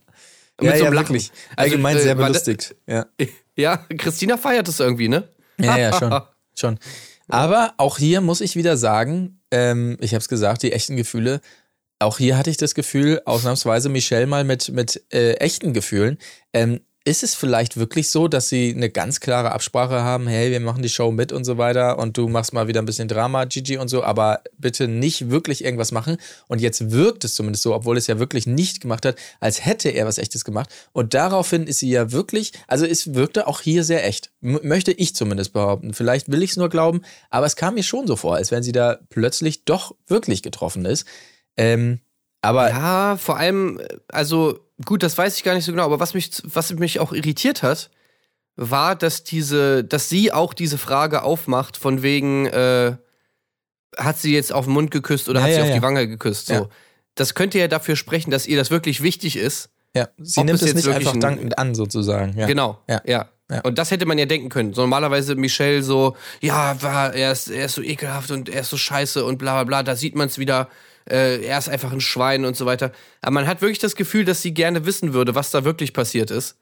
[0.59, 1.07] Und mit so einem Lachen.
[1.09, 1.31] wirklich.
[1.55, 2.75] Also, Allgemein äh, sehr belustigt.
[2.87, 3.05] Ja.
[3.57, 5.27] Ja, Christina feiert es irgendwie, ne?
[5.59, 6.21] ja, ja, schon.
[6.55, 6.79] schon.
[7.27, 11.41] Aber auch hier muss ich wieder sagen, ähm, ich habe es gesagt, die echten Gefühle.
[11.99, 16.17] Auch hier hatte ich das Gefühl, ausnahmsweise Michelle mal mit, mit äh, echten Gefühlen.
[16.53, 20.59] Ähm, ist es vielleicht wirklich so, dass sie eine ganz klare Absprache haben, hey, wir
[20.59, 23.45] machen die Show mit und so weiter und du machst mal wieder ein bisschen Drama,
[23.45, 26.17] Gigi und so, aber bitte nicht wirklich irgendwas machen.
[26.47, 29.89] Und jetzt wirkt es zumindest so, obwohl es ja wirklich nicht gemacht hat, als hätte
[29.89, 30.69] er was Echtes gemacht.
[30.91, 34.31] Und daraufhin ist sie ja wirklich, also es wirkte auch hier sehr echt.
[34.43, 35.95] M möchte ich zumindest behaupten.
[35.95, 38.61] Vielleicht will ich es nur glauben, aber es kam mir schon so vor, als wenn
[38.61, 41.05] sie da plötzlich doch wirklich getroffen ist.
[41.57, 41.99] Ähm,
[42.41, 46.13] aber Ja, vor allem, also gut, das weiß ich gar nicht so genau, aber was
[46.13, 47.89] mich, was mich auch irritiert hat,
[48.55, 52.95] war, dass diese, dass sie auch diese Frage aufmacht, von wegen, äh,
[53.97, 55.75] hat sie jetzt auf den Mund geküsst oder Ja, hat sie ja, auf ja.
[55.75, 56.47] die Wange geküsst?
[56.47, 56.69] So.
[57.15, 59.69] Das könnte ja dafür sprechen, dass ihr das wirklich wichtig ist.
[59.95, 62.33] ja, sie ob nimmt es es jetzt nicht einfach ein- dankend an, sozusagen.
[62.35, 62.79] Genau.
[62.87, 63.01] Ja.
[63.05, 63.29] Ja.
[63.51, 63.59] Ja.
[63.63, 64.73] Und das hätte man ja denken können.
[64.73, 68.69] So normalerweise Michelle so, ja, war, er, ist, er ist so ekelhaft und er ist
[68.69, 69.83] so scheiße und bla bla bla.
[69.83, 70.69] Da sieht man es wieder.
[71.11, 72.91] Äh, er ist einfach ein Schwein und so weiter.
[73.21, 76.31] Aber man hat wirklich das Gefühl, dass sie gerne wissen würde, was da wirklich passiert
[76.31, 76.57] ist.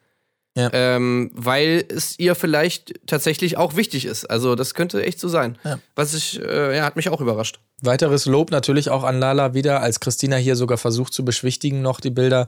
[0.57, 0.69] Ja.
[0.73, 4.25] Ähm, weil es ihr vielleicht tatsächlich auch wichtig ist.
[4.25, 5.57] Also das könnte echt so sein.
[5.63, 5.79] Ja.
[5.95, 7.59] Was ich, äh, ja, hat mich auch überrascht.
[7.81, 12.01] Weiteres Lob natürlich auch an Lala wieder, als Christina hier sogar versucht zu beschwichtigen noch
[12.01, 12.47] die Bilder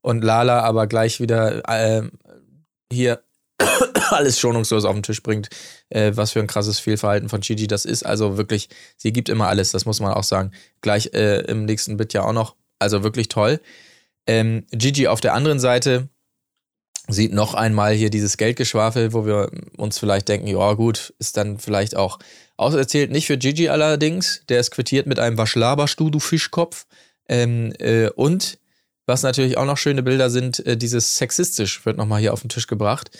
[0.00, 2.02] und Lala aber gleich wieder äh,
[2.90, 3.22] hier
[4.10, 5.48] alles schonungslos auf den Tisch bringt,
[5.88, 8.04] äh, was für ein krasses Fehlverhalten von Gigi das ist.
[8.04, 10.52] Also wirklich, sie gibt immer alles, das muss man auch sagen.
[10.80, 12.56] Gleich äh, im nächsten Bit ja auch noch.
[12.78, 13.60] Also wirklich toll.
[14.26, 16.08] Ähm, Gigi auf der anderen Seite
[17.08, 21.58] sieht noch einmal hier dieses Geldgeschwafel, wo wir uns vielleicht denken, ja gut, ist dann
[21.58, 22.18] vielleicht auch
[22.56, 23.10] auserzählt.
[23.10, 26.86] Nicht für Gigi allerdings, der ist quittiert mit einem Was laberst du, du Fischkopf.
[27.28, 28.58] Ähm, äh, und
[29.06, 32.48] was natürlich auch noch schöne Bilder sind, äh, dieses sexistisch wird nochmal hier auf den
[32.48, 33.10] Tisch gebracht.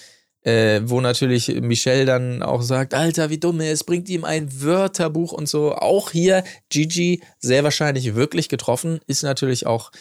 [0.45, 4.49] Äh, wo natürlich Michelle dann auch sagt, Alter, wie dumm er ist, bringt ihm ein
[4.61, 5.75] Wörterbuch und so.
[5.75, 9.93] Auch hier Gigi sehr wahrscheinlich wirklich getroffen, ist natürlich auch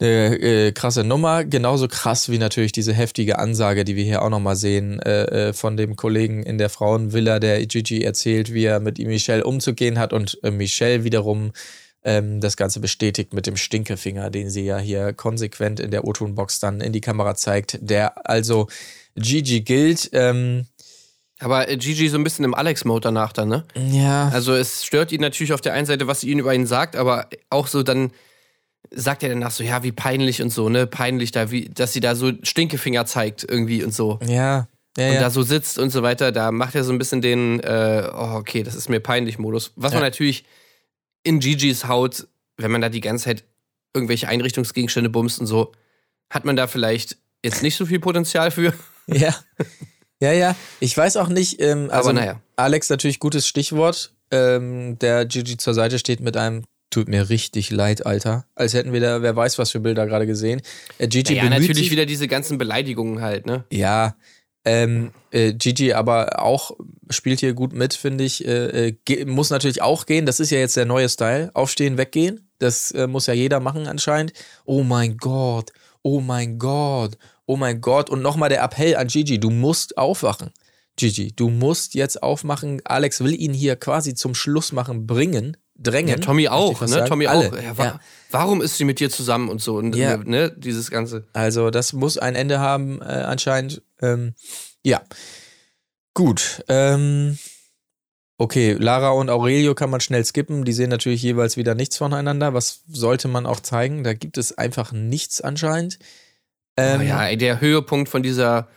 [0.00, 1.44] eine äh, krasse Nummer.
[1.44, 5.52] Genauso krass wie natürlich diese heftige Ansage, die wir hier auch nochmal sehen, äh, äh,
[5.52, 10.12] von dem Kollegen in der Frauenvilla, der Gigi erzählt, wie er mit Michelle umzugehen hat
[10.12, 11.52] und äh, Michelle wiederum
[12.04, 16.60] ähm, das Ganze bestätigt mit dem Stinkefinger, den sie ja hier konsequent in der O-Ton-Box
[16.60, 18.68] dann in die Kamera zeigt, der also
[19.18, 20.10] Gigi gilt.
[20.12, 20.66] Ähm,
[21.38, 23.64] Aber äh, Gigi so ein bisschen im Alex-Mode danach dann, ne?
[23.74, 24.28] ja.
[24.28, 26.96] Also es stört ihn natürlich auf der einen Seite, was sie ihn über ihn sagt,
[26.96, 28.10] aber auch so dann
[28.90, 30.86] sagt er danach so, ja, wie peinlich und so, ne?
[30.86, 34.18] Peinlich da, wie, dass sie da so Stinkefinger zeigt irgendwie und so.
[34.26, 34.66] ja.
[34.96, 35.20] Ja, und ja.
[35.20, 38.34] da so sitzt und so weiter, da macht er so ein bisschen den, äh, oh,
[38.34, 39.70] okay, das ist mir peinlich Modus.
[39.76, 40.08] Was man Ja.
[40.08, 40.44] natürlich
[41.22, 42.26] in Gigis Haut,
[42.56, 43.44] wenn man da die ganze Zeit
[43.94, 45.70] irgendwelche Einrichtungsgegenstände bumst und so,
[46.30, 48.72] hat man da vielleicht jetzt nicht so viel Potenzial für.
[49.14, 49.34] Ja.
[50.20, 50.56] Ja, ja.
[50.80, 52.40] Ich weiß auch nicht, ähm, also Aber naja.
[52.56, 57.70] Alex natürlich gutes Stichwort, ähm, der Gigi zur Seite steht mit einem Tut mir richtig
[57.70, 58.46] leid, Alter.
[58.54, 60.62] Als hätten wir da, wer weiß, was für Bilder gerade gesehen.
[60.96, 63.64] Äh, Gigi Ja, bemüht natürlich wieder diese ganzen Beleidigungen halt, ne?
[63.70, 64.16] Ja,
[64.64, 66.72] ähm, äh, Gigi aber auch
[67.10, 68.46] spielt hier gut mit, finde ich.
[68.46, 70.26] Äh, äh, muss natürlich auch gehen.
[70.26, 71.50] Das ist ja jetzt der neue Style.
[71.54, 72.50] Aufstehen, weggehen.
[72.58, 74.32] Das äh, muss ja jeder machen anscheinend.
[74.64, 75.70] Oh mein Gott.
[76.02, 77.16] Oh mein Gott.
[77.48, 78.10] Oh mein Gott.
[78.10, 79.40] Und nochmal der Appell an Gigi.
[79.40, 80.50] Du musst aufwachen.
[80.96, 82.82] Gigi, du musst jetzt aufmachen.
[82.84, 86.10] Alex will ihn hier quasi zum Schluss machen, bringen, drängen.
[86.10, 86.88] Ja, Tommy auch, ne?
[86.88, 87.08] sagen.
[87.08, 87.48] Tommy Alle.
[87.48, 87.56] auch.
[87.62, 88.00] Ja, wa Ja.
[88.30, 89.76] Warum ist sie mit dir zusammen und so?
[89.76, 90.18] Und, Ja.
[90.18, 91.26] ne, dieses Ganze.
[91.32, 93.80] Also das muss ein Ende haben äh, anscheinend.
[94.02, 94.34] Ähm,
[94.84, 95.00] ja.
[96.12, 96.62] Gut.
[96.68, 97.38] Ähm,
[98.36, 100.66] okay, Lara und Aurelio kann man schnell skippen.
[100.66, 102.52] Die sehen natürlich jeweils wieder nichts voneinander.
[102.52, 104.04] Was sollte man auch zeigen?
[104.04, 105.98] Da gibt es einfach nichts anscheinend.
[106.78, 108.68] Ähm, Aber ja, der Höhepunkt von dieser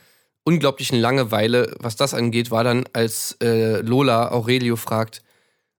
[0.44, 5.22] unglaublichen Langeweile, was das angeht, war dann, als äh, Lola Aurelio fragt,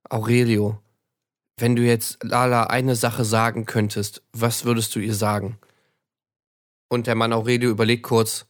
[0.08, 0.78] Aurelio,
[1.58, 5.58] wenn du jetzt Lala eine Sache sagen könntest, was würdest du ihr sagen?
[6.88, 8.46] Und der Mann Aurelio überlegt kurz,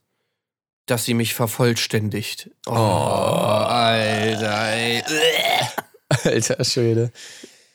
[0.87, 2.51] dass sie mich vervollständigt.
[2.67, 5.03] Oh, Alter, ey.
[6.25, 7.11] Alter Schwede.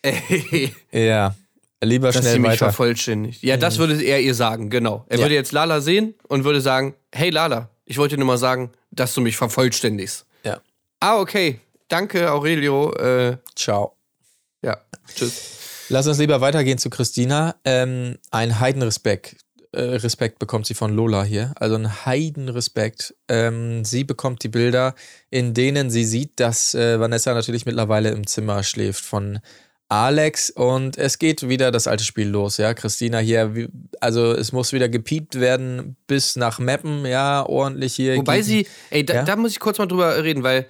[0.01, 0.73] ey.
[0.91, 1.35] Ja.
[1.81, 2.65] Lieber Dass sie schnell mich weiter.
[2.65, 3.41] vervollständigt.
[3.41, 5.05] Ja, das würde er ihr sagen, genau.
[5.07, 5.23] Er Ja.
[5.23, 9.13] würde jetzt Lala sehen und würde sagen, hey Lala, ich wollte nur mal sagen, dass
[9.13, 10.25] du mich vervollständigst.
[10.43, 10.59] Ja.
[10.99, 11.59] Ah, okay.
[11.87, 12.93] Danke, Aurelio.
[12.95, 13.95] Äh, Ciao.
[14.61, 14.77] ja,
[15.15, 15.87] tschüss.
[15.89, 17.55] Lass uns lieber weitergehen zu Christina.
[17.65, 19.37] Ähm, ein Heidenrespekt
[19.71, 21.53] äh, Respekt bekommt sie von Lola hier.
[21.55, 23.13] Also ein Heidenrespekt.
[23.27, 24.95] Ähm, sie bekommt die Bilder,
[25.29, 29.39] in denen sie sieht, dass äh, Vanessa natürlich mittlerweile im Zimmer schläft von
[29.89, 32.73] Alex und es geht wieder das alte Spiel los, ja.
[32.75, 33.67] Christina hier,
[33.99, 38.15] also es muss wieder gepiept werden bis nach Meppen, ja, ordentlich hier.
[38.17, 39.23] Wobei gegen- sie, ey, da, Ja?
[39.23, 40.67] da muss ich kurz mal drüber reden, weil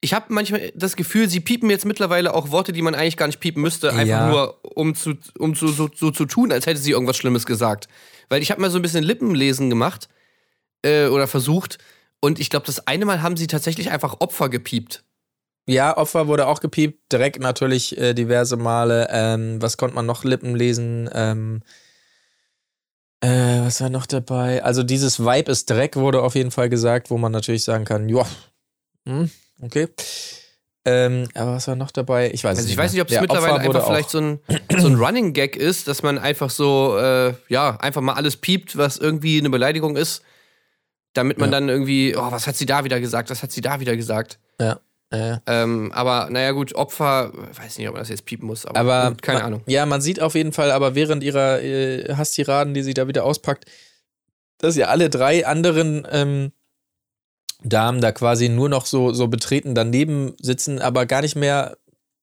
[0.00, 3.28] ich habe manchmal das Gefühl, sie piepen jetzt mittlerweile auch Worte, die man eigentlich gar
[3.28, 4.28] nicht piepen müsste, einfach Ja.
[4.28, 7.88] nur um, zu, um zu, so, so zu tun, als hätte sie irgendwas Schlimmes gesagt.
[8.28, 10.08] Weil ich habe mal so ein bisschen Lippenlesen gemacht
[10.82, 11.78] äh, oder versucht
[12.20, 15.04] und ich glaube, das eine Mal haben sie tatsächlich einfach Opfer gepiept.
[15.68, 19.08] Ja, Opfer wurde auch gepiept, direkt natürlich äh, diverse Male.
[19.10, 21.10] Ähm, was konnte man noch Lippen lesen?
[21.12, 21.62] Ähm,
[23.20, 24.62] äh, was war noch dabei?
[24.62, 28.08] Also dieses Vibe ist Dreck wurde auf jeden Fall gesagt, wo man natürlich sagen kann,
[28.08, 28.24] ja,
[29.06, 29.88] hm, okay.
[30.84, 32.30] Ähm, aber was war noch dabei?
[32.32, 33.14] Ich weiß es Also ich nicht weiß nicht, ob es.
[33.14, 34.40] Der mittlerweile einfach vielleicht so ein,
[34.78, 38.76] so ein Running Gag ist, dass man einfach so, äh, ja, einfach mal alles piept,
[38.76, 40.22] was irgendwie eine Beleidigung ist,
[41.12, 41.58] damit man Ja.
[41.58, 44.38] dann irgendwie, oh, was hat sie da wieder gesagt, was hat sie da wieder gesagt.
[44.60, 44.78] Ja,
[45.10, 48.78] äh, Ähm, aber naja gut, Opfer, weiß nicht, ob man das jetzt piepen muss, aber,
[48.78, 49.62] aber gut, keine man, Ahnung.
[49.66, 53.24] Ja, man sieht auf jeden Fall, aber während ihrer äh, Hasstiraden, die sie da wieder
[53.24, 53.66] auspackt,
[54.58, 56.52] dass ja alle drei anderen ähm,
[57.62, 61.76] Damen da quasi nur noch so, so betreten daneben sitzen, aber gar nicht mehr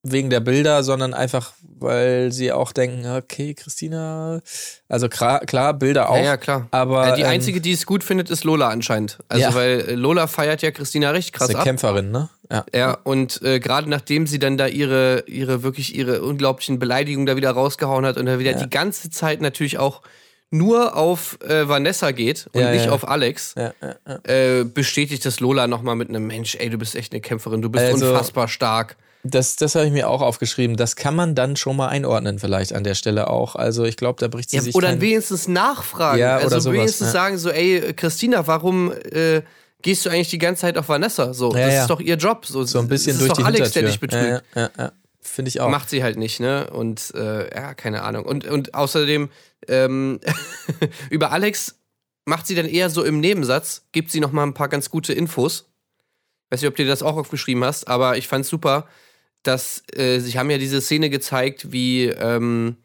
[0.06, 4.40] wegen der Bilder, sondern einfach, weil sie auch denken, okay, Christina,
[4.88, 6.16] also klar, klar Bilder auch.
[6.16, 6.68] Ja, ja, klar.
[6.70, 9.18] Aber Äh, die ähm, einzige, die es gut findet, ist Lola anscheinend.
[9.28, 9.54] Also, Ja.
[9.54, 11.64] weil äh, Lola feiert ja Christina richtig ist krass eine ab.
[11.64, 12.28] Kämpferin, ne?
[12.50, 12.64] Ja.
[12.74, 17.36] Ja, und äh, gerade nachdem sie dann da ihre, ihre wirklich ihre unglaublichen Beleidigungen da
[17.36, 18.58] wieder rausgehauen hat und da wieder Ja.
[18.58, 20.02] die ganze Zeit natürlich auch
[20.50, 22.92] nur auf äh, Vanessa geht und Ja, nicht ja.
[22.92, 24.60] auf Alex, Ja, ja, ja.
[24.60, 27.70] äh, bestätigt das Lola nochmal mit einem Mensch, ey, du bist echt eine Kämpferin, du
[27.70, 28.96] bist Also- unfassbar stark.
[29.26, 30.76] Das, das habe ich mir auch aufgeschrieben.
[30.76, 33.56] Das kann man dann schon mal einordnen, vielleicht an der Stelle auch.
[33.56, 36.18] Also ich glaube, da bricht sie Ja, sich oder kein- wenigstens nachfragen.
[36.20, 37.12] Ja, also oder sowas, wenigstens ja.
[37.12, 39.40] sagen so, ey, Christina, warum äh,
[39.80, 41.32] gehst du eigentlich die ganze Zeit auf Vanessa?
[41.32, 42.44] So, Ja, das ist doch ihr Job.
[42.44, 43.88] So, so ein bisschen ist durch doch die Alex, der Hintertür.
[43.88, 44.44] dich betrügt.
[44.54, 44.92] Ja, ja, ja.
[45.22, 45.70] Finde ich auch.
[45.70, 46.68] Macht sie halt nicht, ne?
[46.70, 48.26] Und äh, ja, keine Ahnung.
[48.26, 49.30] Und, und außerdem,
[49.68, 50.20] ähm,
[51.08, 51.76] über Alex
[52.26, 55.14] macht sie dann eher so im Nebensatz, gibt sie noch mal ein paar ganz gute
[55.14, 55.70] Infos.
[56.50, 58.86] Weiß nicht, ob du dir das auch aufgeschrieben hast, aber ich fand's super,
[59.44, 62.76] dass äh, sie haben ja diese Szene gezeigt, wie, ähm,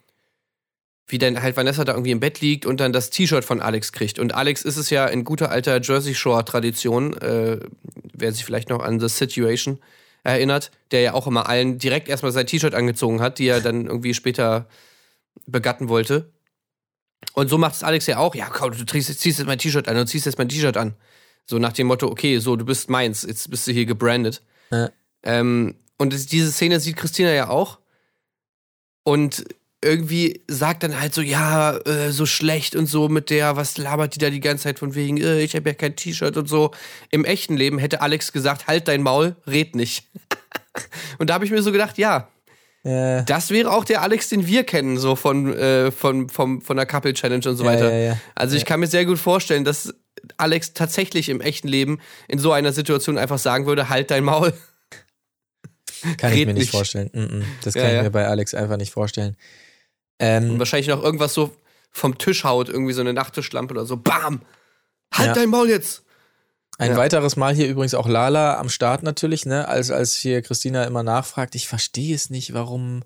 [1.08, 3.92] wie dann halt Vanessa da irgendwie im Bett liegt und dann das T-Shirt von Alex
[3.92, 4.20] kriegt.
[4.20, 7.60] Und Alex ist es ja in guter alter Jersey Shore-Tradition, äh,
[8.14, 9.80] wer sich vielleicht noch an The Situation
[10.24, 13.88] erinnert, der ja auch immer allen direkt erstmal sein T-Shirt angezogen hat, die er dann
[13.88, 14.68] irgendwie später
[15.46, 16.30] begatten wollte.
[17.34, 18.36] Und so macht es Alex ja auch.
[18.36, 20.94] Ja, komm, du ziehst, jetzt mein T-Shirt an, du ziehst jetzt mein T-Shirt an.
[21.46, 24.44] So nach dem Motto, okay, so, du bist meins, jetzt bist du hier gebrandet.
[24.72, 24.92] Ja.
[25.24, 27.78] Ähm, und diese Szene sieht Christina ja auch.
[29.04, 29.46] Und
[29.84, 34.16] irgendwie sagt dann halt so, ja, äh, so schlecht und so mit der, was labert
[34.16, 36.72] die da die ganze Zeit von wegen, äh, ich habe ja kein T-Shirt und so.
[37.12, 40.08] Im echten Leben hätte Alex gesagt, halt dein Maul, red nicht.
[41.18, 42.28] und da habe ich mir so gedacht, ja,
[42.84, 46.76] Ja, das wäre auch der Alex, den wir kennen, so von, äh, von, vom, von
[46.76, 47.92] der Couple Challenge und so Ja, weiter.
[47.94, 48.20] ja, ja.
[48.36, 49.94] Also ich kann mir sehr gut vorstellen, dass
[50.38, 54.54] Alex tatsächlich im echten Leben in so einer Situation einfach sagen würde, halt dein Maul.
[56.18, 56.72] Kann ich mir nicht nicht.
[56.72, 57.10] vorstellen.
[57.14, 57.46] Mm, mm.
[57.64, 58.04] Das Ja, kann ich ja.
[58.04, 59.36] mir bei Alex einfach nicht vorstellen.
[60.20, 61.56] Ähm, Und wahrscheinlich noch irgendwas so
[61.92, 63.98] vom Tisch haut, irgendwie so eine Nachttischlampe oder so.
[63.98, 64.42] Bam!
[65.14, 65.34] Halt Ja.
[65.34, 66.04] dein Maul jetzt!
[66.78, 66.98] Ein Ja.
[66.98, 69.68] weiteres Mal hier übrigens auch Lala am Start natürlich, ne?
[69.68, 73.04] Als, als hier Christina immer nachfragt, ich verstehe es nicht, warum,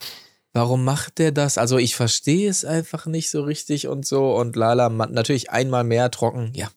[0.54, 1.58] warum macht der das?
[1.58, 4.36] Also ich verstehe es einfach nicht so richtig und so.
[4.36, 6.70] Und Lala natürlich einmal mehr trocken, ja,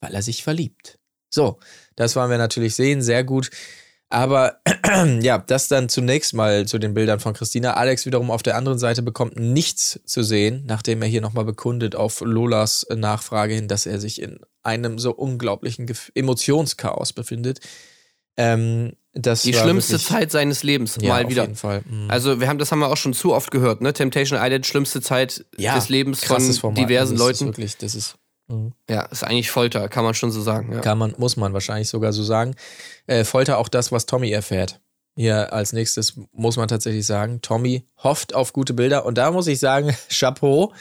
[0.00, 0.98] weil er sich verliebt.
[1.28, 1.58] So,
[1.96, 3.50] das wollen wir natürlich sehen, sehr gut.
[4.12, 4.60] Aber
[5.22, 7.74] ja, das dann zunächst mal zu den Bildern von Christina.
[7.74, 11.96] Alex wiederum auf der anderen Seite bekommt nichts zu sehen, nachdem er hier nochmal bekundet
[11.96, 17.60] auf Lolas Nachfrage hin, dass er sich in einem so unglaublichen Gef Emotionschaos befindet.
[18.36, 21.42] Ähm, das Die schlimmste wirklich, Zeit seines Lebens, ja, mal auf wieder.
[21.42, 21.82] jeden Fall.
[21.88, 22.10] Mhm.
[22.10, 23.94] Also, wir haben, das haben wir auch schon zu oft gehört, ne?
[23.94, 27.46] Temptation Island, schlimmste Zeit ja, des Lebens von diversen Also, das Ist Leuten.
[27.46, 28.16] wirklich, das ist
[28.52, 28.72] mhm.
[28.88, 30.72] Ja, ist eigentlich Folter, kann man schon so sagen.
[30.72, 30.80] Ja.
[30.80, 32.54] Kann man, muss man wahrscheinlich sogar so sagen.
[33.06, 34.80] Äh, Folter auch das, was Tommy erfährt.
[35.14, 39.04] Hier als nächstes muss man tatsächlich sagen, Tommy hofft auf gute Bilder.
[39.04, 40.72] Und da muss ich sagen, Chapeau,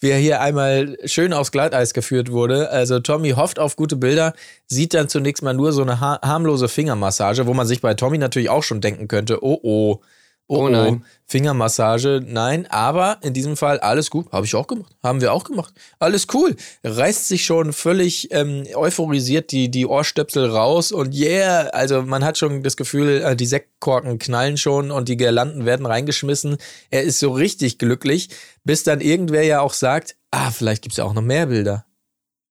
[0.00, 2.70] wie er hier einmal schön aufs Glatteis geführt wurde.
[2.70, 4.34] Also Tommy hofft auf gute Bilder,
[4.66, 8.18] sieht dann zunächst mal nur so eine ha harmlose Fingermassage, wo man sich bei Tommy
[8.18, 10.00] natürlich auch schon denken könnte, oh oh,
[10.48, 11.04] oh, Oh nein.
[11.28, 14.30] Fingermassage, nein, aber in diesem Fall alles gut.
[14.30, 14.94] Habe ich auch gemacht.
[15.02, 15.74] Haben wir auch gemacht.
[15.98, 16.54] Alles cool.
[16.84, 22.38] Reißt sich schon völlig ähm, euphorisiert die, die Ohrstöpsel raus und yeah, also man hat
[22.38, 26.58] schon das Gefühl, äh, die Sektkorken knallen schon und die Girlanden werden reingeschmissen.
[26.90, 28.28] Er ist so richtig glücklich,
[28.62, 31.86] bis dann irgendwer ja auch sagt, ah, vielleicht gibt's ja auch noch mehr Bilder.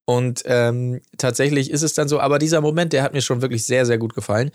[0.05, 3.65] Und ähm, tatsächlich ist es dann so, aber dieser Moment, der hat mir schon wirklich
[3.65, 4.51] sehr, sehr gut gefallen.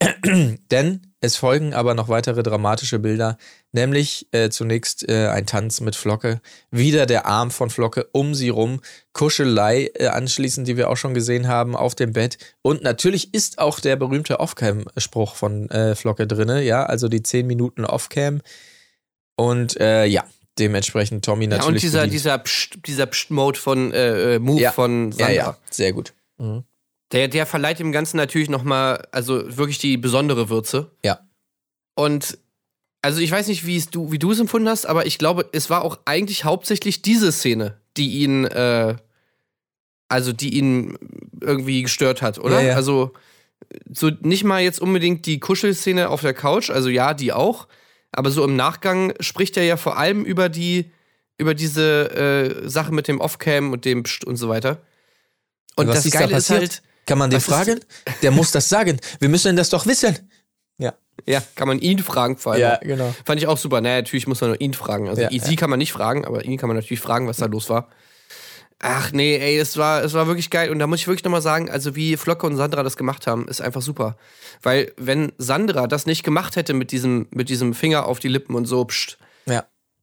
[0.70, 3.38] Denn es folgen aber noch weitere dramatische Bilder,
[3.72, 8.50] nämlich äh, zunächst äh, ein Tanz mit Flocke, wieder der Arm von Flocke um sie
[8.50, 8.80] rum,
[9.12, 12.38] Kuschelei äh, anschließend, die wir auch schon gesehen haben, auf dem Bett.
[12.62, 17.46] Und natürlich ist auch der berühmte Off-Cam-Spruch von äh, Flocke drinne, ja, also die 10
[17.46, 18.40] Minuten Off-Cam.
[19.36, 20.24] Und äh, ja,
[20.58, 21.68] dementsprechend Tommy Ja, natürlich.
[21.68, 22.14] und dieser, bedient.
[22.14, 24.72] dieser Psst, dieser Psst-Mode von äh, äh, Move Ja.
[24.72, 25.32] von ja, Sandra.
[25.34, 26.14] ja, sehr gut.
[26.38, 26.64] Mhm.
[27.12, 30.90] Der, der verleiht dem Ganzen natürlich nochmal, also wirklich die besondere Würze.
[31.02, 31.20] Ja.
[31.94, 32.38] Und
[33.00, 35.48] also ich weiß nicht, wie es du, wie du es empfunden hast, aber ich glaube,
[35.52, 38.96] es war auch eigentlich hauptsächlich diese Szene, die ihn, äh,
[40.08, 40.98] also die ihn
[41.40, 42.60] irgendwie gestört hat, oder?
[42.60, 42.74] Ja, ja.
[42.74, 43.12] Also
[43.92, 47.68] so nicht mal jetzt unbedingt die Kuschelszene auf der Couch, also ja, die auch,
[48.12, 50.90] aber so im Nachgang spricht er ja vor allem über die,
[51.36, 54.82] über diese äh, Sache mit dem Offcam und dem Psst und so weiter.
[55.76, 56.60] Und Was das ist da Geile ist passiert?
[56.60, 57.80] halt, Kann man den Was fragen?
[58.22, 59.00] Der muss das sagen.
[59.18, 60.30] Wir müssen das doch wissen.
[60.78, 60.94] Ja.
[61.26, 62.62] ja, kann man ihn fragen vor allem.
[62.76, 62.80] auch.
[62.80, 63.14] genau.
[63.24, 63.80] Fand ich auch super.
[63.80, 65.08] Naja, natürlich muss man nur ihn fragen.
[65.08, 67.46] Also Ja, sie kann man nicht fragen, aber ihn kann man natürlich fragen, was da
[67.46, 67.88] los war.
[68.80, 70.70] Ach nee, ey, es war, es war wirklich geil.
[70.70, 73.48] Und da muss ich wirklich nochmal sagen, also wie Flocke und Sandra das gemacht haben,
[73.48, 74.16] ist einfach super.
[74.62, 78.54] Weil wenn Sandra das nicht gemacht hätte mit diesem, mit diesem Finger auf die Lippen
[78.54, 79.18] und so, pst,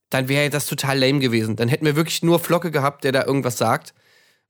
[0.09, 1.55] dann wäre das total lame gewesen.
[1.55, 3.93] Dann hätten wir wirklich nur Flocke gehabt, der da irgendwas sagt.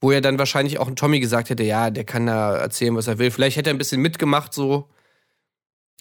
[0.02, 3.08] Wo er dann wahrscheinlich auch ein Tommy gesagt hätte, ja, der kann da erzählen, was
[3.08, 3.32] er will.
[3.32, 4.90] Vielleicht hätte er ein bisschen mitgemacht, so.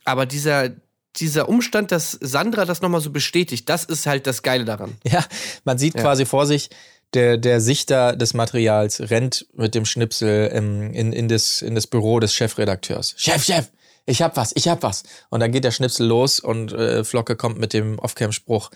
[0.05, 0.71] Aber dieser,
[1.17, 4.97] dieser Umstand, dass Sandra das nochmal so bestätigt, das ist halt das Geile daran.
[5.07, 5.25] Ja,
[5.65, 6.03] man sieht Ja.
[6.03, 6.71] quasi vor sich,
[7.15, 11.87] der, der Sichter des Materials rennt mit dem Schnipsel ähm, in, in, das, in das
[11.87, 13.15] Büro des Chefredakteurs.
[13.17, 13.71] Chef, Chef,
[14.05, 15.05] ich hab was, ich hab was.
[15.31, 18.71] Und dann geht der Schnipsel los und äh, Flocke kommt mit dem Off-Cam-Spruch.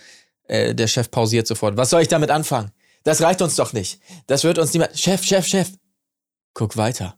[0.47, 1.75] Äh, der Chef pausiert sofort.
[1.75, 2.71] Was soll ich damit anfangen?
[3.03, 3.99] Das reicht uns doch nicht.
[4.27, 4.97] Das wird uns niemand.
[4.99, 5.69] Chef, Chef, Chef.
[6.53, 7.15] Guck weiter.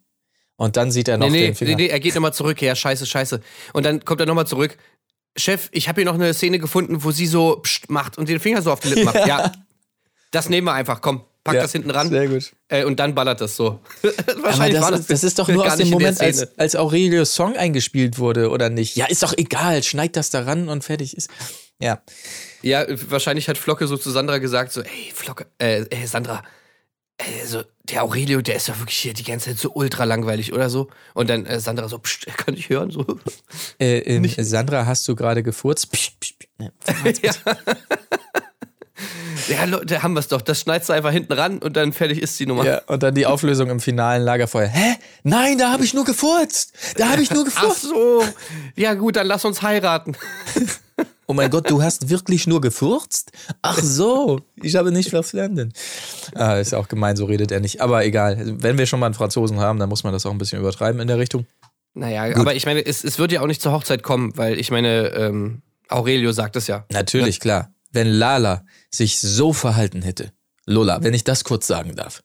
[0.56, 1.76] Und dann sieht er noch Nee, nee, den Finger.
[1.76, 2.62] nee, nee, er geht nochmal zurück.
[2.62, 3.42] Ja, scheiße, scheiße.
[3.74, 4.78] Und dann kommt er nochmal zurück.
[5.36, 8.40] Chef, ich habe hier noch eine Szene gefunden, wo sie so pst macht und den
[8.40, 9.26] Finger so auf die Lippen macht.
[9.28, 9.52] Ja.
[10.32, 11.02] Das nehmen wir einfach.
[11.02, 12.10] Komm, pack Ja, das hinten ran.
[12.10, 12.54] Sehr gut.
[12.68, 13.80] Äh, und dann ballert das so.
[14.04, 17.34] Aber Wahrscheinlich das, war ist, das ist doch nur aus dem Moment, als, als Aurelios
[17.34, 18.96] Song eingespielt wurde, oder nicht?
[18.96, 19.82] Ja, ist doch egal.
[19.84, 21.30] Schneid das da ran und fertig ist.
[21.82, 22.02] Ja.
[22.62, 26.44] Ja, wahrscheinlich hat Flocke so zu Sandra gesagt: so, ey, Flocke, äh, äh Sandra,
[27.22, 30.54] äh, so, der Aurelio, der ist ja wirklich hier die ganze Zeit so ultra langweilig
[30.54, 30.90] oder so.
[31.14, 32.92] Und dann äh, Sandra so, pst, kann ich hören?
[32.92, 33.06] So.
[33.80, 35.92] Äh, ähm, Sandra, hast du gerade gefurzt?
[35.92, 36.48] Psch, psch, psch.
[36.58, 36.72] Ne,
[37.22, 37.34] ja.
[39.50, 40.42] ja, Leute, haben wir es doch.
[40.42, 42.66] Das schneidest du einfach hinten ran und dann fertig ist die Nummer.
[42.66, 44.68] Ja, und dann die Auflösung im finalen Lagerfeuer.
[44.68, 44.96] Hä?
[45.24, 46.74] Nein, da habe ich nur gefurzt.
[46.98, 47.82] Da habe ich nur Ach gefurzt.
[47.82, 48.24] so.
[48.76, 50.16] Ja, gut, dann lass uns heiraten.
[51.32, 53.32] Oh mein Gott, du hast wirklich nur gefurzt?
[53.62, 55.72] Ach so, ich habe nicht verstanden.
[56.36, 57.80] Ah, ist auch gemein, so redet er nicht.
[57.80, 60.38] Aber egal, wenn wir schon mal einen Franzosen haben, dann muss man das auch ein
[60.38, 61.46] bisschen übertreiben in der Richtung.
[61.94, 64.72] Naja, aber ich meine, es, es wird ja auch nicht zur Hochzeit kommen, weil ich
[64.72, 66.84] meine, ähm, Aurelio sagt es ja.
[66.92, 67.74] Natürlich, klar.
[67.94, 70.34] Wenn Lala sich so verhalten hätte,
[70.66, 72.24] Lola, wenn ich das kurz sagen darf.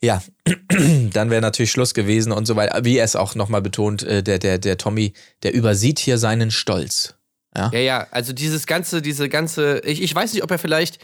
[0.00, 0.22] Ja,
[1.12, 2.82] dann wäre natürlich Schluss gewesen und so weiter.
[2.82, 6.50] Wie er es auch nochmal betont, äh, der, der, der Tommy, der übersieht hier seinen
[6.50, 7.19] Stolz.
[7.56, 10.98] Ja, Ja, ja, also dieses ganze, diese ganze, ich, ich weiß nicht, ob er vielleicht,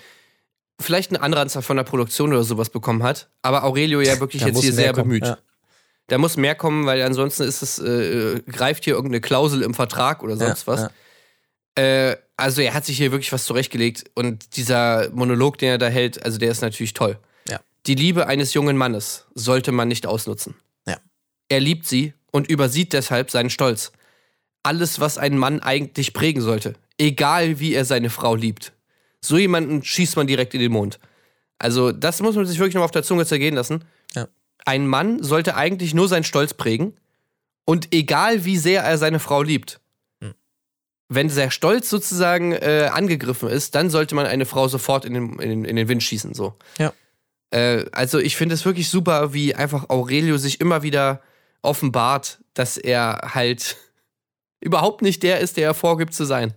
[0.80, 4.48] vielleicht einen Anranzer von der Produktion oder sowas bekommen hat, aber Aurelio ja wirklich Da
[4.48, 5.24] jetzt hier sehr kommen, bemüht.
[5.24, 5.38] ja.
[6.08, 10.22] Da muss mehr kommen, weil ansonsten ist es, äh, greift hier irgendeine Klausel im Vertrag
[10.22, 10.90] oder sonst Ja, was.
[11.74, 15.88] Äh, also er hat sich hier wirklich was zurechtgelegt und dieser Monolog, den er da
[15.88, 17.18] hält, also der ist natürlich toll.
[17.48, 17.60] Ja.
[17.86, 20.54] Die Liebe eines jungen Mannes sollte man nicht ausnutzen.
[20.86, 20.98] Ja.
[21.48, 23.90] Er liebt sie und übersieht deshalb seinen Stolz.
[24.66, 26.74] Alles, was einen Mann eigentlich prägen sollte.
[26.98, 28.72] Egal, wie er seine Frau liebt.
[29.20, 30.98] So jemanden schießt man direkt in den Mond.
[31.58, 33.84] Also, das muss man sich wirklich noch auf der Zunge zergehen lassen.
[34.14, 34.26] Ja.
[34.64, 36.94] Ein Mann sollte eigentlich nur seinen Stolz prägen
[37.64, 39.78] und egal, wie sehr er seine Frau liebt.
[40.20, 40.34] Hm.
[41.08, 45.38] Wenn der Stolz sozusagen äh, angegriffen ist, dann sollte man eine Frau sofort in den,
[45.38, 46.34] in den, in den Wind schießen.
[46.34, 46.54] So.
[46.78, 46.92] Ja.
[47.50, 51.22] Äh, also ich finde es wirklich super, wie einfach Aurelio sich immer wieder
[51.62, 53.76] offenbart, dass er halt
[54.60, 56.54] überhaupt nicht der ist, der er vorgibt zu sein.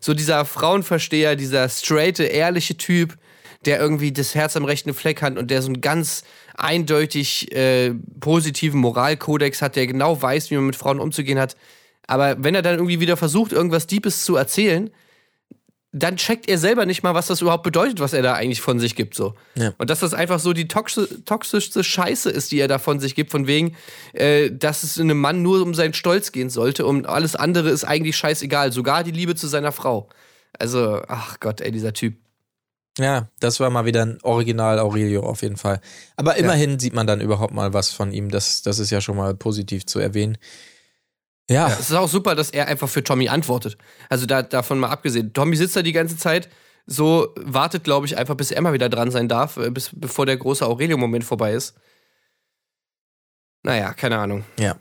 [0.00, 3.16] So dieser Frauenversteher, dieser straighte, ehrliche Typ,
[3.64, 6.24] der irgendwie das Herz am rechten Fleck hat und der so einen ganz
[6.56, 11.56] eindeutig äh, positiven Moralkodex hat, der genau weiß, wie man mit Frauen umzugehen hat.
[12.06, 14.90] Aber wenn er dann irgendwie wieder versucht, irgendwas Deepes zu erzählen,
[15.96, 18.80] dann checkt er selber nicht mal, was das überhaupt bedeutet, was er da eigentlich von
[18.80, 19.14] sich gibt.
[19.14, 19.34] So.
[19.54, 19.72] Ja.
[19.78, 23.14] Und dass das einfach so die toxi toxischste Scheiße ist, die er da von sich
[23.14, 23.76] gibt, von wegen,
[24.12, 27.84] äh, dass es einem Mann nur um seinen Stolz gehen sollte und alles andere ist
[27.84, 30.08] eigentlich scheißegal, sogar die Liebe zu seiner Frau.
[30.58, 32.16] Also, ach Gott, ey, dieser Typ.
[32.98, 35.80] Ja, das war mal wieder ein Original Aurelio auf jeden Fall.
[36.16, 38.30] Aber immerhin sieht man dann überhaupt mal was von ihm.
[38.30, 40.38] Das, das ist ja schon mal positiv zu erwähnen.
[41.50, 43.76] Ja, Es ist auch super, dass er einfach für Tommy antwortet.
[44.08, 45.32] Also da, davon mal abgesehen.
[45.32, 46.48] Tommy sitzt da die ganze Zeit,
[46.86, 50.36] so wartet, glaube ich, einfach, bis Emma wieder dran sein darf, äh, bis, bevor der
[50.36, 51.74] große Aurelio-Moment vorbei ist.
[53.62, 54.44] Naja, keine Ahnung.
[54.58, 54.76] ja.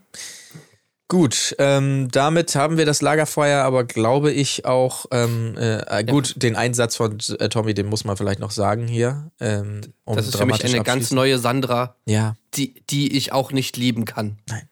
[1.10, 6.56] Gut, ähm, damit haben wir das Lagerfeuer, aber glaube ich auch, ähm, äh, gut, den
[6.56, 9.32] Einsatz von äh, Tommy, den muss man vielleicht noch sagen hier.
[9.39, 13.52] Ähm, um Das ist für mich eine ganz neue Sandra, Ja, die, die ich auch
[13.52, 14.39] nicht lieben kann.
[14.49, 14.67] Nein.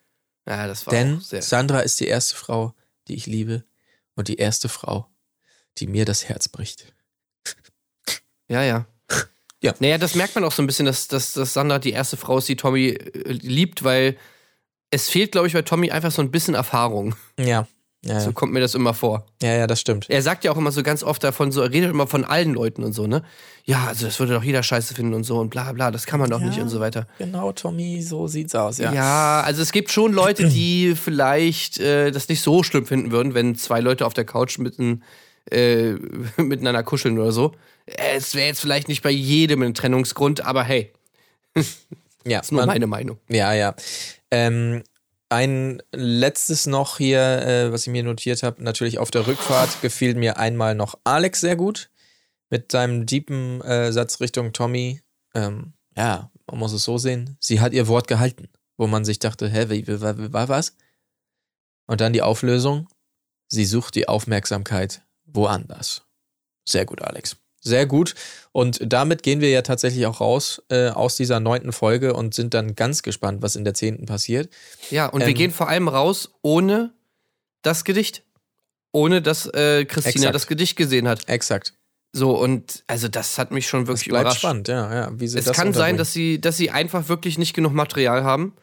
[0.52, 1.22] Ja, das war denn.
[1.22, 2.74] Sandra ist die erste Frau,
[3.08, 3.64] die ich liebe
[4.16, 5.08] und die erste Frau,
[5.78, 6.94] die mir das Herz bricht.
[8.50, 8.86] Ja, ja.
[9.64, 9.74] Ja.
[9.80, 12.40] Naja, das merkt man auch so ein bisschen, dass, dass, dass Sandra die erste Frau
[12.40, 14.18] ist, die Tommy äh, liebt, weil
[14.90, 17.16] es fehlt, glaube ich, bei Tommy einfach so ein bisschen Erfahrung.
[17.40, 17.66] Ja,
[18.04, 19.26] ja, So kommt mir das immer vor.
[19.44, 20.10] ja, ja das stimmt.
[20.10, 22.54] Er sagt ja auch immer so ganz oft davon, so, er redet immer von allen
[22.54, 23.24] Leuten und so, ne?
[23.66, 26.20] Ja, also das würde doch jeder scheiße finden und so und bla bla, das kann
[26.20, 26.48] man doch Ja.
[26.48, 27.06] nicht und so weiter.
[27.20, 28.92] Genau, Tommy, so sieht's aus, ja.
[28.92, 29.42] Ja.
[29.46, 33.56] also es gibt schon Leute, die vielleicht äh, das nicht so schlimm finden würden, wenn
[33.56, 35.04] zwei Leute auf der Couch mitten,
[35.52, 35.92] äh,
[36.38, 37.52] miteinander kuscheln oder so.
[37.86, 40.92] Es wäre jetzt vielleicht nicht bei jedem ein Trennungsgrund, aber hey,
[42.26, 43.18] ja ist nur man- meine Meinung.
[43.30, 43.76] Ja, ja.
[44.32, 44.82] Ähm,
[45.32, 50.16] ein letztes noch hier, äh, was ich mir notiert habe, natürlich auf der Rückfahrt gefiel
[50.16, 51.90] mir einmal noch Alex sehr gut.
[52.50, 55.02] mit seinem deepen äh, Satz Richtung Tommy.
[55.34, 57.38] Ähm, ja, man muss es so sehen.
[57.40, 60.76] Sie hat ihr Wort gehalten, wo man sich dachte, hä, wie, wie, wie, war was?
[61.88, 62.90] Und dann die Auflösung.
[63.48, 66.06] Sie sucht die Aufmerksamkeit woanders.
[66.68, 67.38] Sehr gut, Alex.
[67.64, 68.16] Sehr gut.
[68.52, 72.54] Und damit gehen wir ja tatsächlich auch raus äh, aus dieser neunten Folge und sind
[72.54, 74.50] dann ganz gespannt, was in der zehnten passiert.
[74.90, 76.92] Ja, und wir Ähm, gehen vor allem raus ohne
[77.62, 78.24] das Gedicht.
[78.92, 80.36] Ohne dass äh, Christina Exakt.
[80.36, 81.30] das Gedicht gesehen hat.
[81.30, 81.74] Exakt.
[82.14, 84.40] So, und also das hat mich schon wirklich bleibt überrascht.
[84.40, 85.12] spannend, ja, ja.
[85.14, 88.24] Wie sie Es das kann sein, dass sie, dass sie einfach wirklich nicht genug Material
[88.26, 88.54] haben.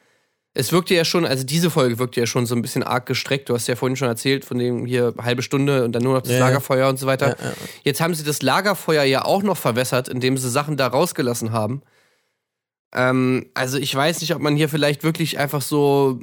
[0.55, 3.49] Es wirkte ja schon, also diese Folge wirkte ja schon so ein bisschen arg gestreckt.
[3.49, 6.21] Du hast ja vorhin schon erzählt, von dem hier halbe Stunde und dann nur noch
[6.21, 6.39] das Ja.
[6.39, 7.37] Lagerfeuer und so weiter.
[7.39, 7.53] Ja, ja.
[7.83, 11.83] Jetzt haben sie das Lagerfeuer ja auch noch verwässert, indem sie Sachen da rausgelassen haben.
[12.93, 16.19] Ähm, also ich weiß nicht, ob man hier vielleicht wirklich einfach so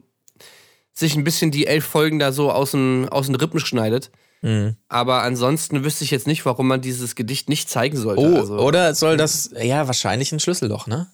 [0.93, 4.11] sich ein bisschen die elf Folgen da so aus den, aus den Rippen schneidet.
[4.43, 4.77] Mhm.
[4.89, 8.23] Aber ansonsten wüsste ich jetzt nicht, warum man dieses Gedicht nicht zeigen sollte.
[8.23, 11.07] Oh, also, oder soll das, ja, wahrscheinlich ein Schlüsselloch, ne?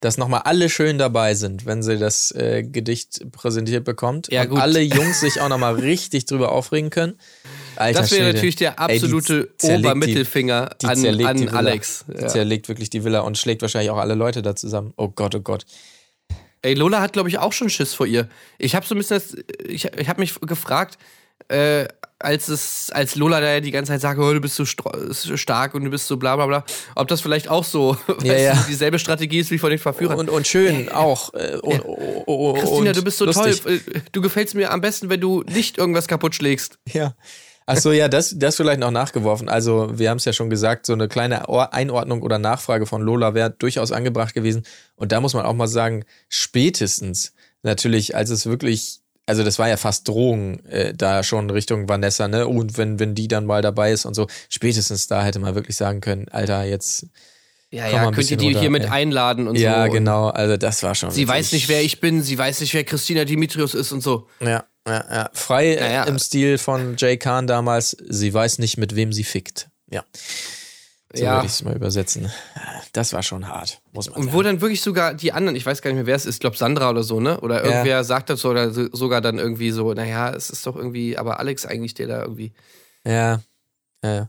[0.00, 4.32] Dass nochmal alle schön dabei sind, wenn sie das äh, Gedicht präsentiert bekommt.
[4.32, 4.60] Ja, und gut.
[4.60, 7.18] alle Jungs sich auch nochmal richtig drüber aufregen können.
[7.76, 8.34] Alter das wäre Schwede.
[8.34, 11.52] natürlich der die absolute die- Obermittelfinger die an, die an Villa.
[11.52, 12.06] Alex.
[12.08, 12.28] Die Ja.
[12.28, 14.94] zerlegt wirklich die Villa und schlägt wahrscheinlich auch alle Leute da zusammen.
[14.96, 15.66] Oh Gott, oh Gott.
[16.62, 18.28] Ey, Lola hat, glaube ich, auch schon Schiss vor ihr.
[18.58, 19.36] Ich habe so ein bisschen, das,
[19.66, 20.98] ich, ich habe mich gefragt,
[21.50, 21.88] äh,
[22.22, 25.74] als es, als Lola da ja die ganze Zeit sagt, oh, du bist so stark
[25.74, 28.54] und du bist so bla bla bla, ob das vielleicht auch so Ja, ja.
[28.54, 30.18] du, dieselbe Strategie ist wie von den Verführern.
[30.18, 31.32] Und, und schön auch.
[31.32, 33.62] Äh, und, oh, oh, Christina, und du bist so lustig.
[33.62, 33.80] toll.
[33.94, 36.78] Äh, Du gefällst mir am besten, wenn du nicht irgendwas kaputt schlägst.
[36.92, 37.14] Ja.
[37.66, 39.48] Achso, ja, das, das vielleicht noch nachgeworfen.
[39.48, 43.00] Also, wir haben es ja schon gesagt, so eine kleine Or- Einordnung oder Nachfrage von
[43.00, 44.64] Lola wäre durchaus angebracht gewesen.
[44.96, 47.32] Und da muss man auch mal sagen, spätestens
[47.62, 48.99] natürlich, als es wirklich,
[49.30, 52.48] also das war ja fast Drohung äh, da schon Richtung Vanessa, ne?
[52.48, 55.76] Und wenn, wenn die dann mal dabei ist und so, spätestens da hätte man wirklich
[55.76, 57.06] sagen können, Alter, jetzt.
[57.70, 58.88] Ja, ja, könnt ihr die runter, hier mit ey.
[58.88, 59.92] einladen und ja, so.
[59.92, 61.12] genau, also das war schon.
[61.12, 64.26] Sie weiß nicht, wer ich bin, sie weiß nicht, wer Christina Dimitrios ist und so.
[64.40, 65.30] Ja, ja, ja.
[65.32, 66.04] Frei äh, Naja.
[66.04, 69.68] im Stil von Jay Khan damals, sie weiß nicht, mit wem sie fickt.
[69.88, 70.02] Ja.
[71.12, 71.34] So Ja.
[71.36, 72.30] würde ich es mal übersetzen.
[72.92, 74.36] Das war schon hart, muss man Und sagen.
[74.36, 76.40] wo dann wirklich sogar die anderen, ich weiß gar nicht mehr, wer es ist, ich
[76.40, 77.40] glaube Sandra oder so, ne?
[77.40, 80.76] Oder irgendwer sagt das so, oder so, sogar dann irgendwie so, naja, es ist doch
[80.76, 82.52] irgendwie, aber Alex eigentlich, der da irgendwie,
[83.04, 83.40] ja.
[84.04, 84.28] ja, ja.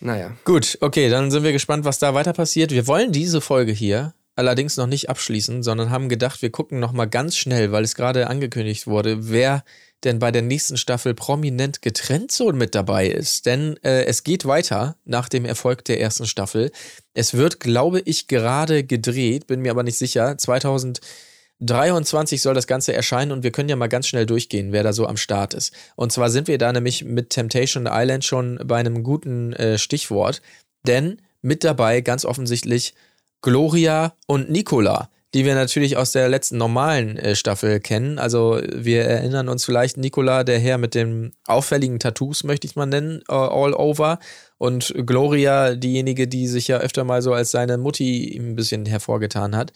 [0.00, 0.30] naja.
[0.44, 2.70] Gut, okay, dann sind wir gespannt, was da weiter passiert.
[2.70, 6.92] Wir wollen diese Folge hier allerdings noch nicht abschließen, sondern haben gedacht, wir gucken noch
[6.92, 9.64] mal ganz schnell, weil es gerade angekündigt wurde, wer
[10.04, 13.46] denn bei der nächsten Staffel prominent getrennt so mit dabei ist.
[13.46, 16.72] Denn äh, es geht weiter nach dem Erfolg der ersten Staffel.
[17.14, 20.36] Es wird, glaube ich, gerade gedreht, bin mir aber nicht sicher.
[20.36, 24.92] 2023 soll das Ganze erscheinen und wir können ja mal ganz schnell durchgehen, wer da
[24.92, 25.72] so am Start ist.
[25.96, 30.42] Und zwar sind wir da nämlich mit Temptation Island schon bei einem guten äh, Stichwort.
[30.86, 32.94] Denn mit dabei ganz offensichtlich
[33.40, 38.18] Gloria und Nicola, die wir natürlich aus der letzten normalen äh, Staffel kennen.
[38.18, 42.86] Also wir erinnern uns vielleicht Nicola, der Herr mit den auffälligen Tattoos, möchte ich mal
[42.86, 44.18] nennen, äh, all over.
[44.58, 49.56] Und Gloria, diejenige, die sich ja öfter mal so als seine Mutti ein bisschen hervorgetan
[49.56, 49.72] hat.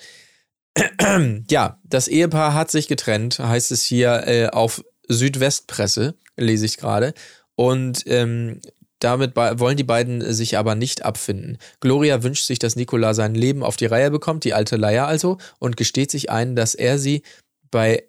[1.50, 7.14] ja, das Ehepaar hat sich getrennt, heißt es hier äh, auf Südwestpresse, lese ich gerade.
[7.54, 8.60] Und ähm,
[9.00, 11.58] damit wollen die beiden sich aber nicht abfinden.
[11.80, 15.38] Gloria wünscht sich, dass Nicola sein Leben auf die Reihe bekommt, die alte Leier also,
[15.58, 17.22] und gesteht sich ein, dass er sie
[17.70, 18.04] bei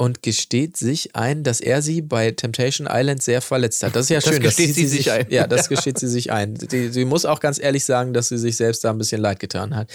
[0.00, 3.96] und gesteht sich ein, dass er sie bei Temptation Island sehr verletzt hat.
[3.96, 4.42] Das ist ja Das schön.
[4.42, 5.26] gesteht sieht sie sich ein.
[5.28, 6.54] Ja, das gesteht sie sich ein.
[6.56, 9.40] Sie, sie muss auch ganz ehrlich sagen, dass sie sich selbst da ein bisschen leid
[9.40, 9.90] getan hat.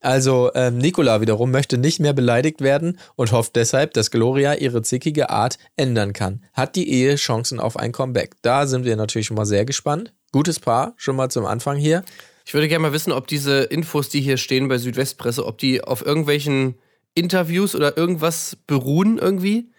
[0.00, 4.82] Also ähm, Nicola wiederum möchte nicht mehr beleidigt werden und hofft deshalb, dass Gloria ihre
[4.82, 6.42] zickige Art ändern kann.
[6.54, 8.36] Hat die Ehe Chancen auf ein Comeback?
[8.40, 10.14] Da sind wir natürlich schon mal sehr gespannt.
[10.32, 12.02] Gutes Paar, schon mal zum Anfang hier.
[12.46, 15.84] Ich würde gerne mal wissen, ob diese Infos, die hier stehen bei Südwestpresse, ob die
[15.84, 16.76] auf irgendwelchen
[17.14, 19.70] Interviews oder irgendwas beruhen irgendwie.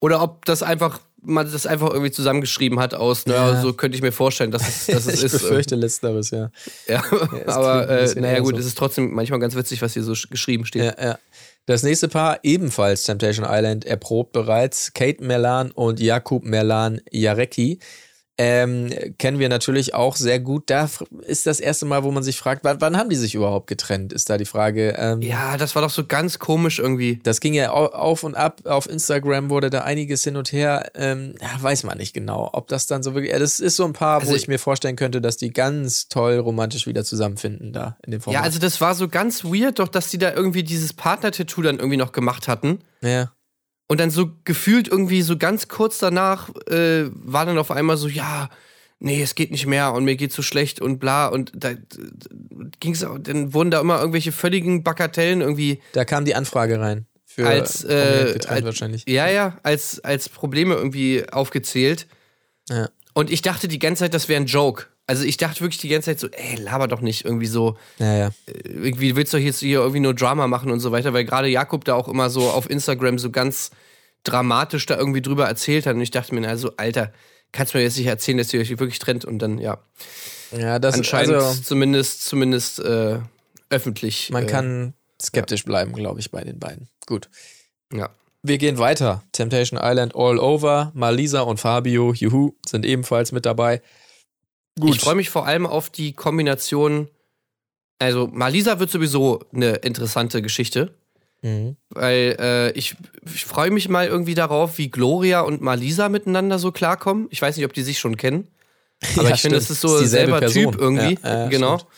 [0.00, 3.60] Oder ob das einfach, man das einfach irgendwie zusammengeschrieben hat aus, naja, Ja.
[3.62, 5.32] so könnte ich mir vorstellen, dass es, dass es ich ist.
[5.32, 6.50] befürchte letzteres, ja.
[6.86, 7.02] Ja,
[7.46, 8.60] es aber äh, naja gut, so.
[8.60, 10.84] es ist trotzdem manchmal ganz witzig, was hier so sch- geschrieben steht.
[10.84, 11.18] Ja, ja.
[11.66, 14.92] Das nächste Paar, ebenfalls Temptation Island, erprobt bereits.
[14.94, 17.78] Kate Merlan und Jakub Merlan Jarecki.
[18.40, 20.70] Ähm, kennen wir natürlich auch sehr gut.
[20.70, 20.88] Da
[21.26, 24.12] ist das erste Mal, wo man sich fragt, wann, wann haben die sich überhaupt getrennt,
[24.12, 24.94] ist da die Frage.
[24.96, 27.18] Ähm, Ja, das war doch so ganz komisch irgendwie.
[27.24, 28.60] Das ging ja au- auf und ab.
[28.64, 30.90] Auf Instagram wurde da einiges hin und her.
[30.94, 33.32] Ähm, weiß man nicht genau, ob das dann so wirklich.
[33.32, 36.08] Ja, das ist so ein Paar, Also wo ich mir vorstellen könnte, dass die ganz
[36.08, 38.40] toll romantisch wieder zusammenfinden da in dem Format.
[38.40, 41.78] Ja, also das war so ganz weird, doch, dass die da irgendwie dieses Partner-Tattoo dann
[41.78, 42.78] irgendwie noch gemacht hatten.
[43.02, 43.32] ja.
[43.88, 48.06] Und dann so gefühlt irgendwie so ganz kurz danach äh, war dann auf einmal so,
[48.06, 48.50] ja,
[49.00, 51.72] nee, es geht nicht mehr und mir geht's so schlecht und bla und da
[52.80, 57.06] ging's auch, dann wurden da immer irgendwelche völligen Bagatellen irgendwie Da kam die Anfrage rein.
[57.24, 59.04] Für als, äh, als wahrscheinlich.
[59.08, 62.06] ja, ja, als, als Probleme irgendwie aufgezählt.
[62.68, 62.90] Ja.
[63.14, 64.86] Und ich dachte die ganze Zeit, das wäre ein Joke.
[65.08, 68.14] Also ich dachte wirklich die ganze Zeit so, ey, laber doch nicht irgendwie so, Ja,
[68.14, 68.30] ja.
[68.46, 71.84] irgendwie willst du jetzt hier irgendwie nur Drama machen und so weiter, weil gerade Jakob
[71.84, 73.70] da auch immer so auf Instagram so ganz
[74.22, 77.10] dramatisch da irgendwie drüber erzählt hat und ich dachte mir, also Alter,
[77.52, 79.78] kannst du mir jetzt nicht erzählen, dass ihr euch wirklich trennt und dann, ja,
[80.56, 83.18] Ja, das anscheinend also zumindest, zumindest äh,
[83.70, 84.28] öffentlich.
[84.30, 86.88] man äh, kann skeptisch bleiben, glaube ich, bei den beiden.
[87.06, 87.30] Gut.
[87.92, 88.10] Ja.
[88.42, 89.22] Wir gehen weiter.
[89.32, 90.92] Temptation Island All Over.
[90.94, 93.82] Malisa und Fabio, juhu, sind ebenfalls mit dabei.
[94.80, 94.94] Gut.
[94.96, 97.08] Ich freue mich vor allem auf die Kombination.
[97.98, 100.94] Also, Malisa wird sowieso eine interessante Geschichte,
[101.42, 101.76] Mhm.
[101.90, 102.96] weil äh, ich,
[103.32, 107.28] ich freue mich mal irgendwie darauf, wie Gloria und Malisa miteinander so klarkommen.
[107.30, 108.48] Ich weiß nicht, ob die sich schon kennen,
[109.16, 110.72] aber Ja, ich finde, es ist so selber Person.
[110.72, 111.18] Typ irgendwie.
[111.22, 111.78] Ja, ja, genau.
[111.78, 111.92] stimmt.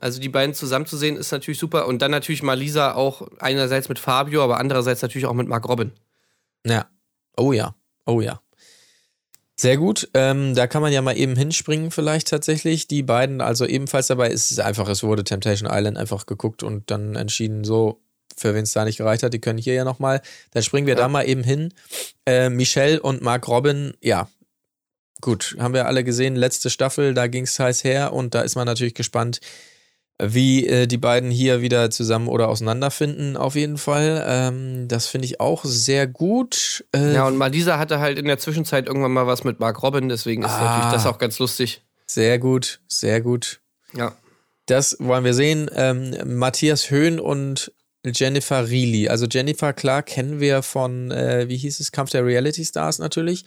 [0.00, 1.86] Also, die beiden zusammen zu sehen, ist natürlich super.
[1.86, 5.92] Und dann natürlich Malisa auch einerseits mit Fabio, aber andererseits natürlich auch mit Mark Robin.
[6.66, 6.86] Ja.
[7.36, 7.74] Oh ja.
[8.06, 8.40] Oh ja.
[9.56, 10.08] Sehr gut.
[10.14, 12.88] Ähm, da kann man ja mal eben hinspringen, vielleicht tatsächlich.
[12.88, 14.30] Die beiden also ebenfalls dabei.
[14.30, 18.00] Es ist einfach, es wurde Temptation Island einfach geguckt und dann entschieden, so,
[18.36, 20.22] für wen es da nicht gereicht hat, die können hier ja nochmal.
[20.52, 21.00] Dann springen wir Ja.
[21.00, 21.74] da mal eben hin.
[22.26, 24.28] Äh, Michelle und Mark Robin, ja.
[25.20, 28.56] Gut, haben wir alle gesehen, letzte Staffel, da ging es heiß her und da ist
[28.56, 29.38] man natürlich gespannt,
[30.24, 34.24] wie äh, die beiden hier wieder zusammen oder auseinanderfinden, auf jeden Fall.
[34.26, 36.84] Ähm, das finde ich auch sehr gut.
[36.94, 40.08] Äh, Ja, und Malisa hatte halt in der Zwischenzeit irgendwann mal was mit Mark Robin,
[40.08, 40.64] deswegen ist Ah.
[40.78, 41.82] natürlich das auch ganz lustig.
[42.06, 43.60] Sehr gut, sehr gut.
[43.94, 44.14] Ja.
[44.66, 45.70] Das wollen wir sehen.
[45.74, 47.72] Ähm, Matthias Höhn und
[48.04, 49.08] Jennifer Reilly.
[49.08, 53.44] Also Jennifer, klar, kennen wir von, äh, wie hieß es, Kampf der Reality Stars natürlich.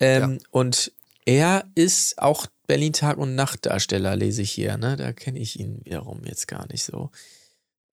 [0.00, 0.92] Ähm, Und
[1.28, 4.78] er ist auch Berlin Tag und Nacht Darsteller, lese ich hier.
[4.78, 4.96] Ne?
[4.96, 7.10] Da kenne ich ihn wiederum jetzt gar nicht so.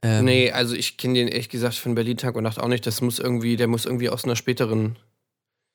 [0.02, 2.88] Ähm, Nee, also ich kenne den ehrlich gesagt von Berlin Tag und Nacht auch nicht.
[2.88, 4.98] Das muss irgendwie, der muss irgendwie aus einer späteren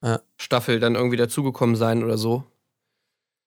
[0.03, 0.23] Ja.
[0.39, 2.45] Staffel dann irgendwie dazugekommen sein oder so.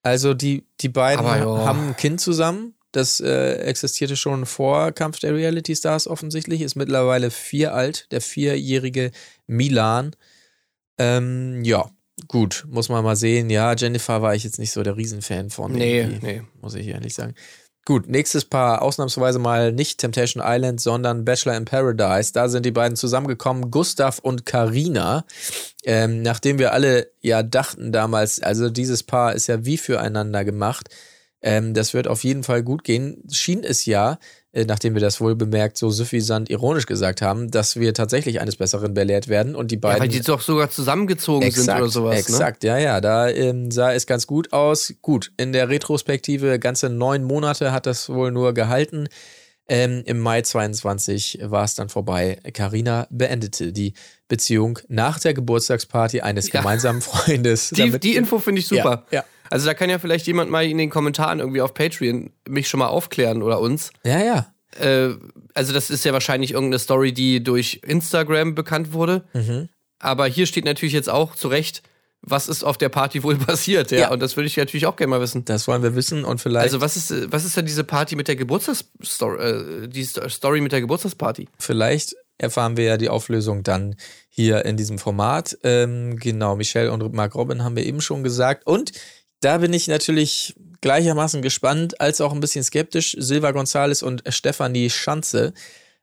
[0.03, 2.75] Also die, die beiden Aber haben ein Kind zusammen.
[2.91, 8.21] Das äh, existierte schon vor Kampf der Reality Stars offensichtlich, ist mittlerweile vier alt, der
[8.21, 9.11] vierjährige
[9.47, 10.15] Milan.
[10.99, 11.89] Ähm, ja,
[12.27, 13.49] gut, muss man mal sehen.
[13.49, 15.71] Ja, Jennifer war ich jetzt nicht so der Riesenfan von.
[15.71, 16.43] Nee, nee.
[16.61, 17.35] Muss ich ehrlich sagen.
[17.85, 22.31] Gut, nächstes Paar, ausnahmsweise mal nicht Temptation Island, sondern Bachelor in Paradise.
[22.31, 25.25] Da sind die beiden zusammengekommen, Gustav und Karina.
[25.83, 30.89] Ähm, nachdem wir alle ja dachten damals, also dieses Paar ist ja wie füreinander gemacht.
[31.41, 33.21] Ähm, das wird auf jeden Fall gut gehen.
[33.29, 34.17] Schien es ja,
[34.53, 38.93] nachdem wir das wohl bemerkt, so suffisant ironisch gesagt haben, dass wir tatsächlich eines Besseren
[38.93, 40.01] belehrt werden und die Ja, beiden.
[40.01, 42.13] weil die doch sogar zusammengezogen sind oder sowas.
[42.13, 42.19] Ne?
[42.19, 43.01] Exakt, ja, ja.
[43.01, 44.93] Da ähm, sah es ganz gut aus.
[45.01, 49.07] Gut, in der Retrospektive, ganze neun Monate hat das wohl nur gehalten.
[49.69, 52.37] Ähm, Im Mai 22 war es dann vorbei.
[52.53, 53.93] Carina beendete die
[54.27, 56.59] Beziehung nach der Geburtstagsparty eines Ja.
[56.59, 57.69] gemeinsamen Freundes.
[57.69, 59.05] Die, die Info finde ich super.
[59.09, 59.25] Ja, ja.
[59.53, 62.79] Also da kann ja vielleicht jemand mal in den Kommentaren irgendwie auf Patreon mich schon
[62.79, 63.91] mal aufklären oder uns.
[64.03, 64.47] ja, ja.
[64.79, 65.15] Äh,
[65.53, 69.23] also das ist ja wahrscheinlich irgendeine Story, die durch Instagram bekannt wurde.
[69.33, 69.69] Mhm.
[69.99, 71.83] Aber hier steht natürlich jetzt auch zu Recht,
[72.21, 73.91] was ist auf der Party wohl passiert.
[73.91, 74.11] Ja, Ja.
[74.11, 75.45] und das würde ich natürlich auch gerne mal wissen.
[75.45, 78.27] Das wollen wir wissen und vielleicht, Also was ist, was ist denn diese Party mit
[78.27, 81.47] der Geburtstagsstory, äh, die Sto- Story mit der Geburtstagsparty?
[81.59, 83.95] vielleicht erfahren wir ja die Auflösung dann
[84.29, 85.55] hier in diesem Format.
[85.63, 88.65] Ähm, genau, Michelle und Mark Robin haben wir eben schon gesagt.
[88.65, 88.91] Und
[89.43, 93.15] da bin ich natürlich gleichermaßen gespannt, als auch ein bisschen skeptisch.
[93.19, 95.53] Silva González und Stefanie Schanze.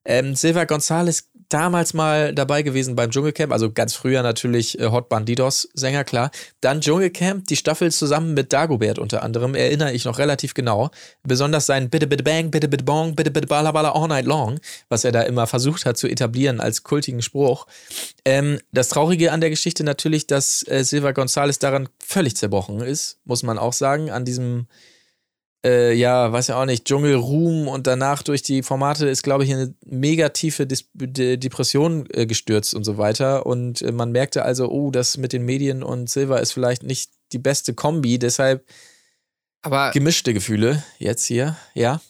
[0.05, 5.09] Ähm, Silva González damals mal dabei gewesen beim Dschungelcamp, also ganz früher natürlich äh, Hot
[5.09, 6.31] Bandidos Sänger, klar.
[6.61, 10.91] Dann Dschungelcamp, die Staffel zusammen mit Dagobert unter anderem, erinnere ich noch relativ genau.
[11.23, 15.05] Besonders sein Bitte Bitte Bang, Bitte Bitte Bong, Bitte Bitte Bala All Night Long, was
[15.05, 17.67] er da immer versucht hat zu etablieren als kultigen Spruch.
[18.25, 23.19] Ähm, das Traurige an der Geschichte natürlich, dass äh, Silva González daran völlig zerbrochen ist,
[23.25, 24.67] muss man auch sagen, an diesem
[25.65, 29.51] äh, ja, weiß ja auch nicht, Dschungelruhm und danach durch die Formate ist, glaube ich,
[29.51, 33.45] in eine mega tiefe Dis De Depression äh, gestürzt und so weiter.
[33.47, 37.13] Und äh, man merkte also, oh, das mit den Medien und Silver ist vielleicht nicht
[37.33, 38.65] die beste Kombi, deshalb
[39.63, 42.01] Aber gemischte Gefühle jetzt hier, ja.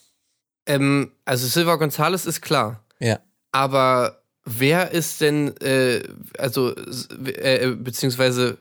[0.67, 2.85] ähm, also Silva González ist klar.
[3.01, 3.19] Ja.
[3.53, 6.03] Aber wer ist denn, äh,
[6.39, 8.59] also, äh, beziehungsweise,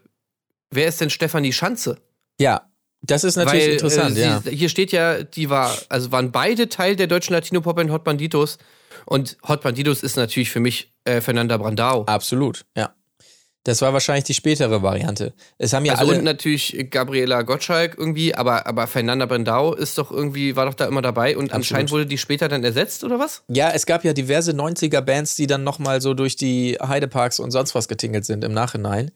[0.72, 1.98] wer ist denn Stefanie Schanze?
[2.40, 2.69] Ja,
[3.02, 4.42] das ist natürlich Weil, interessant, äh, ja.
[4.44, 8.58] sie, Hier steht ja, die war, also waren beide Teil der deutschen Latino-Pop-Band Hot Banditos.
[9.06, 12.04] Und Hot Banditos ist natürlich für mich äh, Fernanda Brandao.
[12.06, 12.94] Absolut, ja.
[13.64, 15.34] Das war wahrscheinlich die spätere Variante.
[15.58, 16.20] Es haben ja Also alle.
[16.20, 20.86] und natürlich Gabriela Gottschalk irgendwie, aber, aber Fernanda Brendau ist doch irgendwie, war doch da
[20.86, 23.44] immer dabei und anscheinend wurde die später dann ersetzt, oder was?
[23.50, 27.76] Ja, es gab ja diverse 90er-Bands, die dann nochmal so durch die Heideparks und sonst
[27.76, 29.12] was getingelt sind im Nachhinein.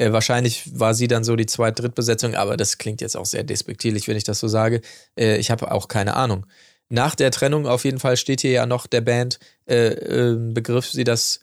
[0.00, 3.44] Äh, wahrscheinlich war sie dann so die Zweit-, Drittbesetzung, aber das klingt jetzt auch sehr
[3.44, 4.80] despektierlich, wenn ich das so sage.
[5.14, 6.46] Äh, ich habe auch keine Ahnung.
[6.88, 9.38] Nach der Trennung auf jeden Fall steht hier ja noch der Band,
[9.68, 11.40] äh, äh, begriff sie das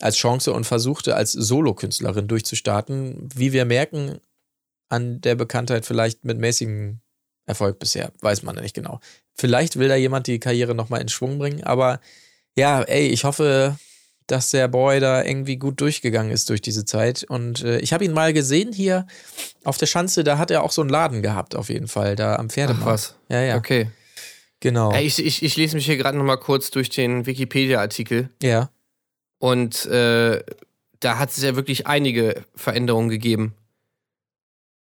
[0.00, 3.30] als Chance und versuchte als Solokünstlerin durchzustarten.
[3.34, 4.18] Wie wir merken,
[4.90, 7.00] an der Bekanntheit vielleicht mit mäßigem
[7.46, 9.00] Erfolg bisher, weiß man nicht genau.
[9.32, 12.00] Vielleicht will da jemand die Karriere nochmal in Schwung bringen, aber
[12.54, 13.78] ja, ey, ich hoffe,
[14.26, 17.24] dass der Boy da irgendwie gut durchgegangen ist durch diese Zeit.
[17.28, 19.06] Und äh, ich habe ihn mal gesehen hier
[19.64, 22.36] auf der Schanze, da hat er auch so einen Laden gehabt, auf jeden Fall, da
[22.36, 22.86] am Pferdemarkt.
[22.86, 23.14] was?
[23.28, 23.90] Ja, ja, Okay.
[24.60, 24.92] genau.
[24.92, 28.70] Ey, ich, ich, ich lese mich hier gerade noch mal kurz durch den Wikipedia-Artikel ja,
[29.38, 30.42] und äh,
[31.00, 33.54] da hat es ja wirklich einige Veränderungen gegeben.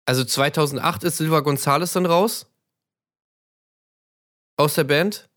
[0.04, 2.46] Also 2008 ist Silva Gonzalez dann raus.
[4.58, 5.28] Aus der Band.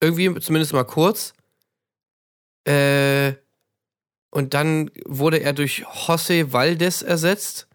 [0.00, 1.34] Irgendwie, zumindest mal kurz.
[2.64, 3.34] Äh,
[4.30, 7.68] und dann wurde er durch José Valdez ersetzt.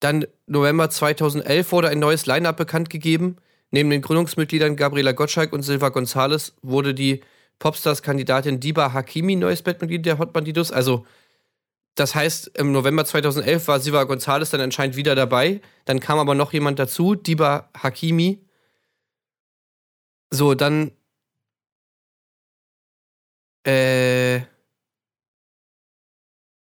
[0.00, 3.36] Dann November 2011 wurde ein neues Line-Up bekannt gegeben.
[3.70, 7.20] Neben den Gründungsmitgliedern Gabriela Gottschalk und Silva Gonzalez wurde die
[7.58, 10.72] Popstars-Kandidatin Diba Hakimi neues Bandmitglied der Hot Bandidos.
[10.72, 11.06] Also,
[11.94, 15.60] das heißt, im November 2011 war Silva Gonzalez dann anscheinend wieder dabei.
[15.84, 18.44] Dann kam aber noch jemand dazu, Diba Hakimi.
[20.30, 20.92] So, dann.
[23.66, 24.40] Äh.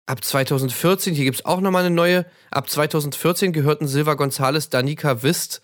[0.06, 2.26] Ab 2014, hier gibt es auch nochmal eine neue.
[2.52, 5.62] Ab 2014 gehörten Silva Gonzalez, Danica Wist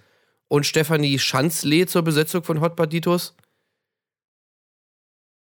[0.47, 3.35] und Stefanie Schanzle zur Besetzung von Hot Banditos.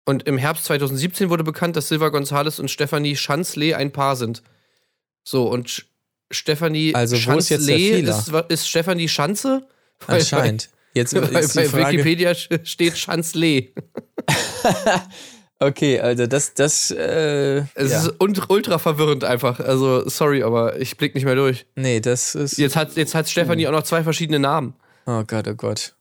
[0.04, 4.42] Und im Herbst 2017 wurde bekannt, dass Silva Gonzalez und Stefanie Schanzle ein Paar sind.
[5.22, 5.86] So, und
[6.30, 9.68] Stefanie Also, wo ist ist, ist Stefanie Schanze?
[10.06, 10.70] Weil- anscheinend.
[10.94, 11.98] Jetzt Bei, bei, Frage.
[11.98, 13.68] Wikipedia steht Schanzle.
[15.60, 17.98] Okay, also das, das, äh, Es ja.
[18.02, 19.58] ist ult- ultra verwirrend einfach.
[19.58, 21.66] Also, sorry, aber ich blick nicht mehr durch.
[21.74, 22.58] nee, das ist.
[22.58, 23.70] Jetzt hat, jetzt hat Stefanie Hm.
[23.74, 24.74] auch noch zwei verschiedene Namen.
[25.06, 25.94] Oh Gott, oh Gott.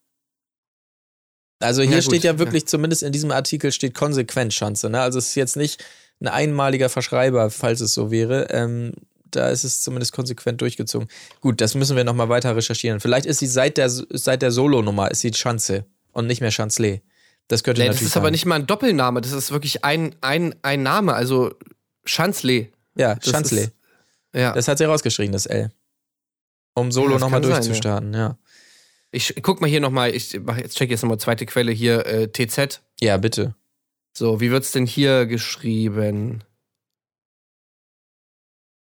[1.59, 4.89] Also hier Ja, steht ja wirklich, zumindest in diesem Artikel steht konsequent Schanze.
[4.91, 5.01] Ne?
[5.01, 5.83] Also es ist jetzt nicht
[6.21, 8.47] ein einmaliger Verschreiber, falls es so wäre.
[8.51, 8.93] Ähm,
[9.31, 11.07] da ist es zumindest konsequent durchgezogen.
[11.41, 12.99] Gut, das müssen wir nochmal weiter recherchieren.
[12.99, 17.01] Vielleicht ist sie seit der, seit der Solo-Nummer, ist sie Schanze und nicht mehr Schanzle.
[17.47, 18.33] Das könnte Nee, das ist aber sein.
[18.33, 21.53] nicht mal ein Doppelname, das ist wirklich ein, ein, ein Name, also
[22.03, 22.69] Schanzle.
[22.95, 23.71] Ja, Schanzle.
[24.33, 24.53] Ja.
[24.53, 25.71] Das hat sie rausgeschrieben, das L.
[26.73, 28.37] Um Solo das nochmal durchzustarten, ja.
[29.11, 32.27] Ich guck mal hier nochmal, ich mach, jetzt check jetzt nochmal zweite Quelle hier, äh,
[32.27, 32.81] TZ.
[32.99, 33.55] Ja, bitte.
[34.15, 36.43] So, wie wird's denn hier geschrieben?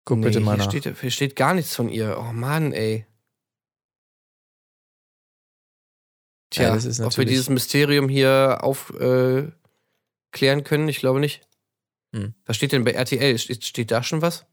[0.05, 0.71] Guck Nee, bitte mal hier nach.
[0.71, 2.17] steht, hier steht gar nichts von ihr.
[2.19, 3.05] Oh Mann, ey.
[6.51, 9.53] Tja, Ja, das ist ob wir natürlich- dieses Mysterium hier aufklären
[10.59, 11.41] äh, können, ich glaube nicht.
[12.13, 12.33] Hm.
[12.45, 13.37] Was steht denn bei RTL?
[13.39, 14.45] Steht, steht da schon was?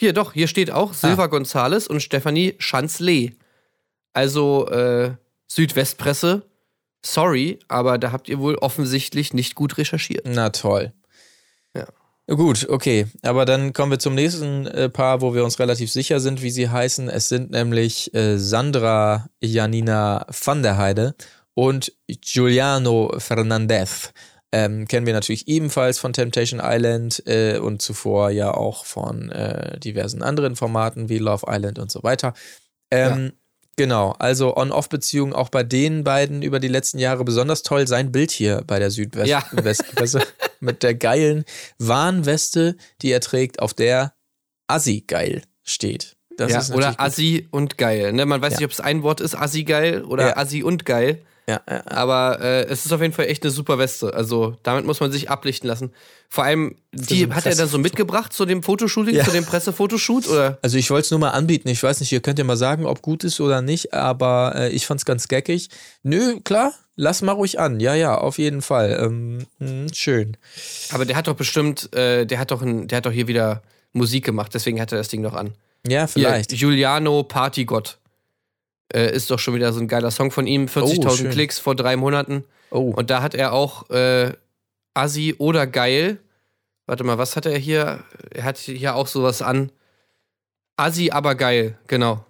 [0.00, 3.32] Hier, doch, hier steht auch Silva Gonzales und Stefanie Schanzle.
[4.12, 5.14] Also, äh,
[5.46, 6.42] Südwestpresse,
[7.04, 10.26] sorry, aber da habt ihr wohl offensichtlich nicht gut recherchiert.
[10.26, 10.92] Na toll.
[11.76, 11.86] Ja.
[12.30, 13.06] Gut, okay.
[13.22, 16.50] Aber dann kommen wir zum nächsten äh, Paar, wo wir uns relativ sicher sind, wie
[16.50, 17.08] sie heißen.
[17.08, 21.16] Es sind nämlich äh, Sandra Janina van der Heide
[21.54, 24.12] und Giuliano Fernandez.
[24.52, 29.80] Ähm, kennen wir natürlich ebenfalls von Temptation Island äh, und zuvor ja auch von äh,
[29.80, 32.34] diversen anderen Formaten wie Love Island und so weiter.
[32.92, 33.32] Ähm,
[33.80, 37.88] Genau, also On-Off-Beziehungen auch bei den beiden über die letzten Jahre besonders toll.
[37.88, 39.42] Sein Bild hier bei der Ja.
[39.50, 40.20] Südwestpresse
[40.60, 41.46] mit der geilen
[41.78, 44.12] Warnweste, die er trägt, auf der
[44.66, 46.18] Assi geil steht.
[46.36, 48.12] Das ja, oder Assi und geil.
[48.12, 48.26] Ne?
[48.26, 48.58] Man weiß Ja.
[48.58, 50.36] nicht, ob es ein Wort ist, Assi geil oder Ja.
[50.36, 51.22] Assi und geil.
[51.50, 51.60] Ja.
[51.86, 54.14] Aber äh, es ist auf jeden Fall echt eine super Weste.
[54.14, 55.92] Also damit muss man sich ablichten lassen.
[56.28, 59.24] Vor allem, die hat er dann so mitgebracht zu dem Fotoshooting, Ja.
[59.24, 60.28] zu dem Pressefotoshoot?
[60.28, 60.58] Oder?
[60.62, 61.68] Also ich wollte es nur mal anbieten.
[61.68, 64.68] Ich weiß nicht, ihr könnt ja mal sagen, ob gut ist oder nicht, aber äh,
[64.70, 65.70] ich fand's ganz geckig.
[66.04, 67.80] Nö, klar, lass mal ruhig an.
[67.80, 68.98] Ja, ja, auf jeden Fall.
[69.02, 70.36] Ähm, mh, schön.
[70.92, 73.62] Aber der hat doch bestimmt, äh, der hat doch ein, der hat doch hier wieder
[73.92, 75.52] Musik gemacht, deswegen hat er das Ding noch an.
[75.86, 76.50] Ja, vielleicht.
[76.50, 77.98] Hier, Giuliano Partygott.
[78.92, 80.66] Äh, ist doch schon wieder so ein geiler Song von ihm.
[80.66, 81.30] 40.000 Oh.
[81.30, 82.44] Klicks vor drei Monaten.
[82.70, 84.32] Oh, Und da hat er auch äh,
[84.94, 86.18] Assi oder geil.
[86.86, 88.02] Warte mal, was hat er hier?
[88.32, 89.70] Er hat hier auch sowas an.
[90.76, 92.24] Assi, aber geil, genau.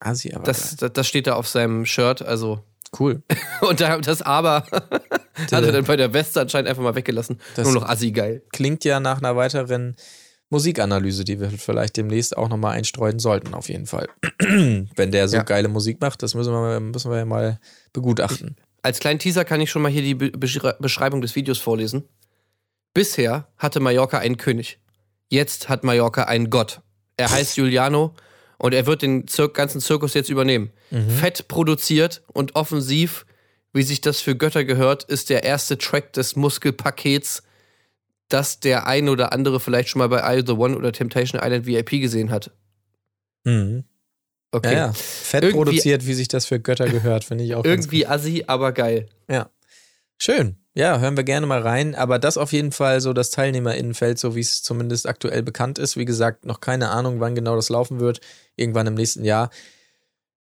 [0.00, 2.62] Assi, aber Das, das, das steht da auf seinem Shirt, also.
[2.98, 3.22] cool.
[3.60, 7.40] Und da das aber Hat er dann bei der Weste anscheinend einfach mal weggelassen.
[7.56, 8.42] Das- Nur noch assi geil.
[8.52, 9.96] Klingt ja nach einer weiteren
[10.50, 14.08] Musikanalyse, die wir vielleicht demnächst auch nochmal einstreuen sollten, auf jeden Fall.
[14.38, 15.42] Wenn der so Ja.
[15.42, 17.58] geile Musik macht, das müssen wir, müssen wir ja mal
[17.92, 18.56] begutachten.
[18.82, 22.04] Als kleinen Teaser kann ich schon mal hier die Be Beschrei- Beschreibung des Videos vorlesen.
[22.92, 24.78] Bisher hatte Mallorca einen König.
[25.30, 26.80] Jetzt hat Mallorca einen Gott.
[27.16, 28.14] Er heißt Giuliano
[28.58, 30.70] und er wird den Zir ganzen Zirkus jetzt übernehmen.
[31.20, 33.24] Fett produziert und offensiv,
[33.72, 37.42] wie sich das für Götter gehört, ist der erste Track des Muskelpakets,
[38.28, 41.66] das der ein oder andere vielleicht schon mal bei I The One oder Temptation Island
[41.66, 42.50] VIP gesehen hat.
[43.44, 43.84] Mhm.
[44.50, 44.72] Okay.
[44.72, 44.92] Ja, ja.
[44.92, 48.72] Fett Irgendwie- produziert, wie sich das für Götter gehört, finde ich auch Irgendwie assi, aber
[48.72, 49.08] geil.
[49.28, 49.50] Ja.
[50.16, 50.56] Schön.
[50.74, 51.94] Ja, hören wir gerne mal rein.
[51.94, 55.96] Aber das auf jeden Fall so das Teilnehmerinnenfeld, so wie es zumindest aktuell bekannt ist.
[55.96, 58.20] Wie gesagt, noch keine Ahnung, wann genau das laufen wird.
[58.56, 59.50] Irgendwann im nächsten Jahr.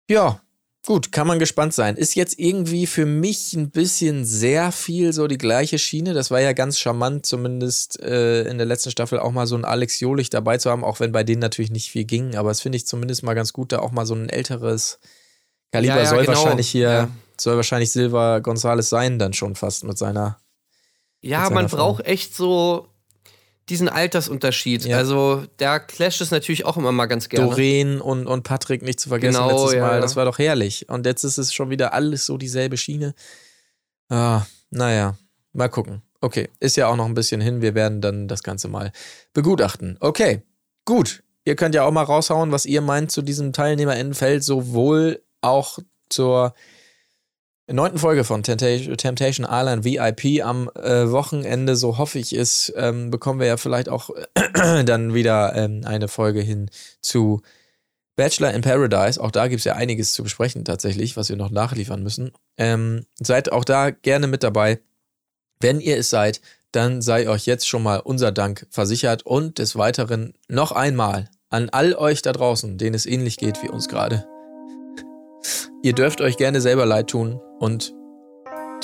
[0.08, 0.40] Ja,
[0.86, 1.96] gut, kann man gespannt sein.
[1.96, 6.12] Ist jetzt irgendwie für mich ein bisschen sehr viel so die gleiche Schiene.
[6.14, 9.64] Das war ja ganz charmant, zumindest äh, in der letzten Staffel auch mal so einen
[9.64, 12.36] Alex Jolich dabei zu haben, auch wenn bei denen natürlich nicht viel ging.
[12.36, 14.98] Aber es finde ich zumindest mal ganz gut, da auch mal so ein älteres
[15.70, 16.36] Kaliber Ja, ja, soll genau.
[16.36, 17.08] wahrscheinlich hier, Ja.
[17.40, 20.38] soll wahrscheinlich Silva González sein, dann schon fast mit seiner.
[21.20, 21.76] Ja, mit seiner man Frau.
[21.76, 22.88] braucht echt so
[23.68, 24.84] diesen Altersunterschied.
[24.84, 24.96] Ja.
[24.96, 27.46] Also, da clasht es natürlich auch immer mal ganz gerne.
[27.46, 30.00] Doreen und, und Patrick nicht zu vergessen Genau, letztes ja, Mal.
[30.00, 30.88] Das war doch herrlich.
[30.88, 33.14] Und jetzt ist es schon wieder alles so dieselbe Schiene.
[34.08, 35.16] Ah, naja,
[35.52, 36.02] mal gucken.
[36.20, 37.62] Okay, ist ja auch noch ein bisschen hin.
[37.62, 38.92] Wir werden dann das Ganze mal
[39.32, 39.96] begutachten.
[40.00, 40.42] Okay,
[40.84, 41.22] gut.
[41.44, 46.54] Ihr könnt ja auch mal raushauen, was ihr meint zu diesem Teilnehmerinnenfeld, sowohl auch zur
[47.68, 53.40] neunten Folge von Temptation, Island VIP am äh, Wochenende, so hoffe ich es, ähm, bekommen
[53.40, 54.10] wir ja vielleicht auch
[54.84, 57.42] dann wieder ähm, eine Folge hin zu
[58.16, 59.20] Bachelor in Paradise.
[59.20, 62.32] Auch da gibt es ja einiges zu besprechen tatsächlich, was wir noch nachliefern müssen.
[62.58, 64.80] Ähm, seid auch da gerne mit dabei.
[65.60, 66.40] Wenn ihr es seid,
[66.72, 71.68] dann sei euch jetzt schon mal unser Dank versichert und des Weiteren noch einmal an
[71.70, 74.26] all euch da draußen, denen es ähnlich geht wie uns gerade.
[75.82, 77.92] Ihr dürft euch gerne selber leid tun und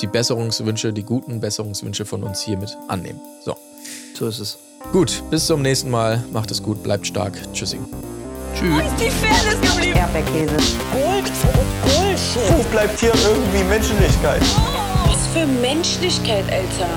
[0.01, 3.19] die Besserungswünsche, die guten Besserungswünsche von uns hiermit annehmen.
[3.43, 3.55] So,
[4.13, 4.57] So ist es.
[4.91, 6.23] gut, bis zum nächsten Mal.
[6.31, 7.33] Macht es gut, bleibt stark.
[7.53, 7.85] Tschüssing.
[8.55, 8.83] Tschüss.
[8.83, 9.97] Ist die Fairness geblieben?
[9.97, 10.55] Erdbeerkäse.
[10.91, 11.31] Gold,
[11.83, 12.57] Bullshit.
[12.57, 14.41] Wo bleibt hier irgendwie Menschlichkeit?
[15.05, 16.89] Was für Menschlichkeit, Alter.